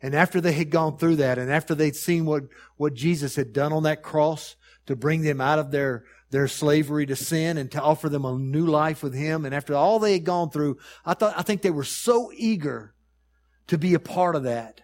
And 0.00 0.14
after 0.16 0.40
they 0.40 0.52
had 0.52 0.70
gone 0.70 0.98
through 0.98 1.16
that, 1.16 1.38
and 1.38 1.50
after 1.50 1.74
they'd 1.76 1.94
seen 1.94 2.26
what, 2.26 2.44
what 2.76 2.94
Jesus 2.94 3.36
had 3.36 3.52
done 3.52 3.72
on 3.72 3.84
that 3.84 4.02
cross 4.02 4.56
to 4.86 4.96
bring 4.96 5.22
them 5.22 5.40
out 5.40 5.60
of 5.60 5.70
their, 5.70 6.04
their 6.32 6.48
slavery 6.48 7.06
to 7.06 7.14
sin 7.14 7.56
and 7.56 7.70
to 7.70 7.80
offer 7.80 8.08
them 8.08 8.24
a 8.24 8.36
new 8.36 8.66
life 8.66 9.02
with 9.02 9.14
Him, 9.14 9.44
and 9.44 9.54
after 9.54 9.74
all 9.74 10.00
they 10.00 10.14
had 10.14 10.24
gone 10.24 10.50
through, 10.50 10.78
I 11.04 11.14
thought, 11.14 11.34
I 11.36 11.42
think 11.42 11.62
they 11.62 11.70
were 11.70 11.84
so 11.84 12.32
eager 12.34 12.94
to 13.68 13.78
be 13.78 13.94
a 13.94 14.00
part 14.00 14.34
of 14.34 14.42
that, 14.42 14.80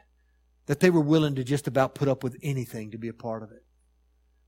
that 0.66 0.78
they 0.78 0.90
were 0.90 1.00
willing 1.00 1.34
to 1.34 1.44
just 1.44 1.66
about 1.66 1.96
put 1.96 2.06
up 2.06 2.22
with 2.22 2.36
anything 2.42 2.92
to 2.92 2.98
be 2.98 3.08
a 3.08 3.12
part 3.12 3.42
of 3.42 3.50
it 3.50 3.64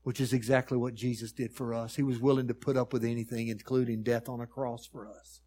which 0.03 0.19
is 0.19 0.33
exactly 0.33 0.77
what 0.77 0.95
Jesus 0.95 1.31
did 1.31 1.53
for 1.53 1.73
us. 1.73 1.95
He 1.95 2.03
was 2.03 2.19
willing 2.19 2.47
to 2.47 2.53
put 2.53 2.77
up 2.77 2.93
with 2.93 3.03
anything, 3.03 3.49
including 3.49 4.03
death 4.03 4.29
on 4.29 4.41
a 4.41 4.47
cross 4.47 4.87
for 4.87 5.07
us. 5.07 5.41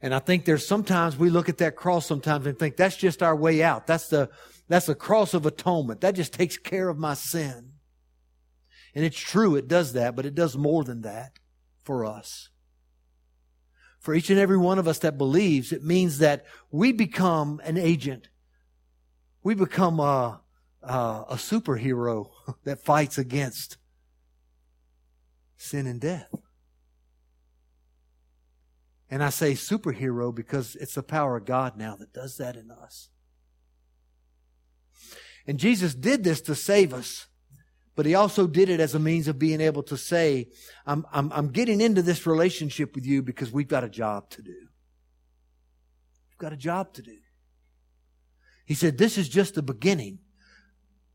And 0.00 0.14
I 0.14 0.18
think 0.18 0.44
there's 0.44 0.66
sometimes 0.66 1.16
we 1.16 1.30
look 1.30 1.48
at 1.48 1.58
that 1.58 1.76
cross 1.76 2.06
sometimes 2.06 2.46
and 2.46 2.58
think 2.58 2.76
that's 2.76 2.96
just 2.96 3.22
our 3.22 3.34
way 3.34 3.62
out. 3.62 3.86
That's 3.86 4.08
the, 4.08 4.30
that's 4.68 4.86
the 4.86 4.94
cross 4.94 5.34
of 5.34 5.46
atonement. 5.46 6.00
That 6.00 6.14
just 6.14 6.32
takes 6.32 6.56
care 6.56 6.88
of 6.88 6.98
my 6.98 7.14
sin. 7.14 7.67
And 8.98 9.04
it's 9.04 9.16
true, 9.16 9.54
it 9.54 9.68
does 9.68 9.92
that, 9.92 10.16
but 10.16 10.26
it 10.26 10.34
does 10.34 10.56
more 10.56 10.82
than 10.82 11.02
that 11.02 11.38
for 11.84 12.04
us. 12.04 12.48
For 14.00 14.12
each 14.12 14.28
and 14.28 14.40
every 14.40 14.56
one 14.58 14.80
of 14.80 14.88
us 14.88 14.98
that 14.98 15.16
believes, 15.16 15.70
it 15.70 15.84
means 15.84 16.18
that 16.18 16.44
we 16.72 16.90
become 16.90 17.60
an 17.62 17.76
agent. 17.76 18.28
We 19.44 19.54
become 19.54 20.00
a, 20.00 20.40
uh, 20.82 21.22
a 21.28 21.36
superhero 21.36 22.30
that 22.64 22.80
fights 22.80 23.18
against 23.18 23.76
sin 25.56 25.86
and 25.86 26.00
death. 26.00 26.34
And 29.08 29.22
I 29.22 29.30
say 29.30 29.52
superhero 29.52 30.34
because 30.34 30.74
it's 30.74 30.96
the 30.96 31.04
power 31.04 31.36
of 31.36 31.44
God 31.44 31.76
now 31.76 31.94
that 31.94 32.12
does 32.12 32.36
that 32.38 32.56
in 32.56 32.72
us. 32.72 33.10
And 35.46 35.56
Jesus 35.56 35.94
did 35.94 36.24
this 36.24 36.40
to 36.40 36.56
save 36.56 36.92
us, 36.92 37.27
but 37.98 38.06
he 38.06 38.14
also 38.14 38.46
did 38.46 38.68
it 38.68 38.78
as 38.78 38.94
a 38.94 39.00
means 39.00 39.26
of 39.26 39.40
being 39.40 39.60
able 39.60 39.82
to 39.82 39.96
say, 39.96 40.46
I'm, 40.86 41.04
I'm, 41.12 41.32
I'm 41.32 41.48
getting 41.48 41.80
into 41.80 42.00
this 42.00 42.28
relationship 42.28 42.94
with 42.94 43.04
you 43.04 43.24
because 43.24 43.50
we've 43.50 43.66
got 43.66 43.82
a 43.82 43.88
job 43.88 44.30
to 44.30 44.40
do. 44.40 44.54
We've 46.30 46.38
got 46.38 46.52
a 46.52 46.56
job 46.56 46.92
to 46.92 47.02
do. 47.02 47.16
He 48.64 48.74
said, 48.74 48.98
This 48.98 49.18
is 49.18 49.28
just 49.28 49.56
the 49.56 49.64
beginning. 49.64 50.20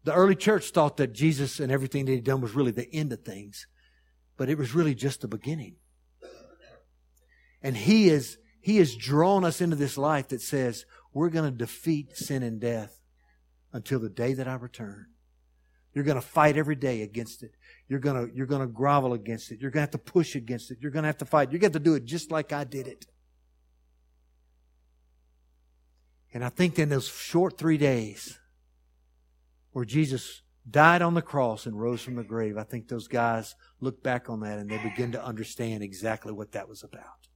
The 0.04 0.14
early 0.14 0.36
church 0.36 0.72
thought 0.72 0.98
that 0.98 1.14
Jesus 1.14 1.62
and 1.62 1.72
everything 1.72 2.04
that 2.04 2.12
he'd 2.12 2.26
done 2.26 2.42
was 2.42 2.54
really 2.54 2.72
the 2.72 2.94
end 2.94 3.14
of 3.14 3.22
things, 3.22 3.66
but 4.36 4.50
it 4.50 4.58
was 4.58 4.76
really 4.76 4.94
just 4.94 5.22
the 5.22 5.30
beginning. 5.30 5.78
And 7.62 7.78
he 7.78 8.10
is, 8.10 8.40
he 8.60 8.80
has 8.80 8.94
drawn 8.94 9.46
us 9.46 9.62
into 9.62 9.78
this 9.78 9.98
life 9.98 10.28
that 10.28 10.42
says 10.42 10.86
we're 11.14 11.30
going 11.30 11.50
to 11.50 11.58
defeat 11.58 12.18
sin 12.18 12.44
and 12.44 12.60
death 12.60 13.00
until 13.72 14.02
the 14.02 14.10
day 14.10 14.34
that 14.34 14.50
I 14.50 14.56
return. 14.56 15.13
You're 15.94 16.04
going 16.04 16.16
to 16.16 16.22
fight 16.22 16.58
every 16.58 16.76
day 16.76 17.04
against 17.04 17.44
it. 17.44 17.56
You're 17.88 18.00
going 18.00 18.28
to, 18.30 18.36
you're 18.36 18.48
going 18.48 18.62
to 18.62 18.68
grovel 18.68 19.14
against 19.14 19.52
it. 19.52 19.62
You're 19.62 19.70
going 19.70 19.86
to 19.86 19.92
have 19.92 19.92
to 19.92 20.12
push 20.12 20.36
against 20.36 20.72
it. 20.72 20.80
You're 20.82 20.92
going 20.92 21.04
to 21.04 21.08
have 21.08 21.18
to 21.18 21.26
fight. 21.26 21.52
You're 21.52 21.60
going 21.60 21.72
to 21.72 21.78
have 21.78 21.84
to 21.84 21.90
do 21.90 21.96
it 21.96 22.06
just 22.06 22.32
like 22.32 22.52
I 22.52 22.64
did 22.64 22.88
it. 22.88 23.06
And 26.34 26.44
I 26.44 26.50
think 26.50 26.80
in 26.80 26.90
those 26.90 27.08
short 27.08 27.58
three 27.58 27.78
days, 27.78 28.40
where 29.72 29.86
Jesus 29.86 30.42
died 30.70 31.02
on 31.02 31.14
the 31.14 31.22
cross 31.22 31.68
and 31.68 31.80
rose 31.80 32.02
from 32.02 32.16
the 32.16 32.24
grave, 32.24 32.58
I 32.58 32.64
think 32.64 32.88
those 32.88 33.08
guys 33.08 33.54
look 33.80 34.02
back 34.02 34.30
on 34.30 34.40
that 34.40 34.58
and 34.58 34.70
they 34.70 34.78
begin 34.78 35.12
to 35.12 35.24
understand 35.24 35.84
exactly 35.84 36.32
what 36.32 36.54
that 36.54 36.68
was 36.68 36.84
about. 36.84 37.28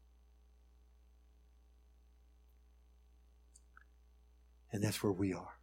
And 4.72 4.84
that's 4.84 5.04
where 5.04 5.12
we 5.12 5.34
are. 5.34 5.57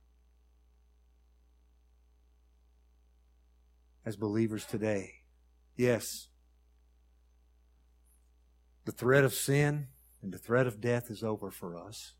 As 4.07 4.17
believers 4.17 4.67
today, 4.67 5.23
yes, 5.77 6.29
the 8.85 8.93
threat 8.93 9.25
of 9.25 9.33
sin 9.33 9.88
and 10.23 10.33
the 10.33 10.38
threat 10.38 10.67
of 10.67 10.81
death 10.81 11.11
is 11.11 11.23
over 11.23 11.51
for 11.51 11.79
us. 11.79 12.12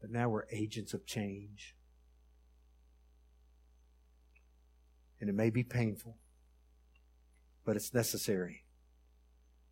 But 0.00 0.10
now 0.10 0.28
we're 0.28 0.44
agents 0.50 0.94
of 0.94 1.06
change. 1.06 1.74
And 5.20 5.28
it 5.28 5.34
may 5.34 5.50
be 5.50 5.62
painful, 5.62 6.16
but 7.64 7.76
it's 7.76 7.92
necessary 7.92 8.64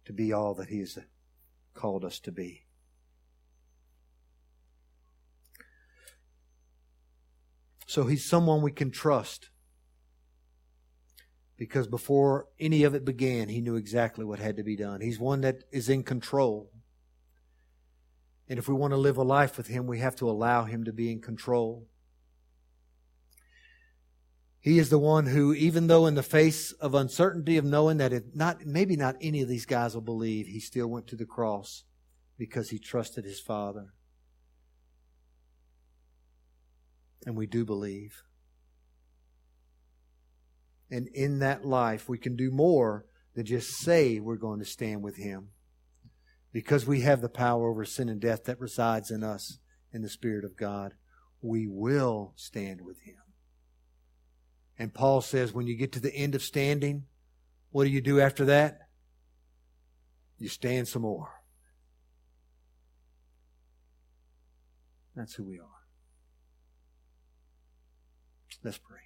to 0.05 0.13
be 0.13 0.33
all 0.33 0.55
that 0.55 0.69
He 0.69 0.81
has 0.81 0.99
called 1.75 2.05
us 2.05 2.19
to 2.21 2.33
be. 2.33 2.67
So 7.87 8.05
He's 8.05 8.29
someone 8.29 8.63
we 8.63 8.73
can 8.73 8.91
trust. 8.91 9.51
Because 11.57 11.87
before 11.87 12.49
any 12.59 12.83
of 12.83 12.95
it 12.95 13.05
began, 13.05 13.49
He 13.49 13.61
knew 13.61 13.77
exactly 13.77 14.25
what 14.25 14.39
had 14.39 14.57
to 14.57 14.65
be 14.65 14.77
done. 14.77 15.01
He's 15.01 15.19
one 15.19 15.43
that 15.43 15.65
is 15.71 15.89
in 15.89 16.03
control. 16.03 16.71
And 18.49 18.59
if 18.59 18.69
we 18.69 18.75
want 18.75 18.93
to 18.93 18.99
live 18.99 19.17
a 19.17 19.23
life 19.23 19.57
with 19.57 19.69
Him, 19.69 19.87
we 19.87 20.01
have 20.01 20.17
to 20.17 20.29
allow 20.29 20.65
Him 20.65 20.85
to 20.85 20.93
be 20.93 21.11
in 21.11 21.21
control. 21.21 21.87
He 24.65 24.79
is 24.79 24.89
the 24.89 24.99
one 24.99 25.27
who, 25.27 25.53
even 25.53 25.89
though 25.89 26.07
in 26.07 26.15
the 26.15 26.23
face 26.23 26.73
of 26.73 26.95
uncertainty 26.95 27.59
of 27.59 27.67
knowing 27.67 27.99
that 27.99 28.15
it 28.15 28.35
not, 28.35 28.65
maybe 28.65 28.97
not 28.97 29.15
any 29.21 29.43
of 29.43 29.49
these 29.49 29.67
guys 29.67 29.93
will 29.93 30.01
believe, 30.01 30.47
he 30.47 30.59
still 30.59 30.87
went 30.87 31.07
to 31.09 31.17
the 31.17 31.27
cross 31.27 31.85
because 32.39 32.71
he 32.71 32.79
trusted 32.79 33.27
his 33.27 33.39
Father. 33.39 33.93
And 37.27 37.37
we 37.37 37.47
do 37.47 37.67
believe. 37.67 38.23
And 40.95 41.09
in 41.09 41.41
that 41.41 41.65
life, 41.65 42.09
we 42.09 42.19
can 42.19 42.37
do 42.37 42.53
more 42.53 43.05
than 43.35 43.45
just 43.45 43.79
say 43.79 44.21
we're 44.21 44.37
going 44.37 44.61
to 44.61 44.65
stand 44.65 45.03
with 45.03 45.17
him. 45.17 45.49
Because 46.53 46.87
we 46.87 47.01
have 47.01 47.21
the 47.21 47.29
power 47.29 47.69
over 47.69 47.85
sin 47.85 48.09
and 48.09 48.21
death 48.21 48.45
that 48.45 48.61
resides 48.61 49.11
in 49.11 49.25
us 49.25 49.59
in 49.93 50.03
the 50.03 50.09
Spirit 50.09 50.45
of 50.45 50.57
God, 50.57 50.95
we 51.43 51.67
will 51.67 52.33
stand 52.37 52.81
with 52.81 53.01
him. 53.01 53.17
And 54.79 54.95
Paul 54.95 55.21
says 55.21 55.53
when 55.53 55.67
you 55.67 55.77
get 55.77 55.91
to 55.95 56.01
the 56.01 56.15
end 56.15 56.37
of 56.37 56.43
standing, 56.43 57.07
what 57.73 57.83
do 57.83 57.91
you 57.91 58.01
do 58.01 58.21
after 58.21 58.45
that? 58.45 58.79
You 60.39 60.49
stand 60.49 60.87
some 60.87 61.03
more. 61.03 61.41
That's 65.17 65.35
who 65.35 65.43
we 65.43 65.59
are. 65.59 65.67
Let's 68.63 68.79
pray. 68.79 69.04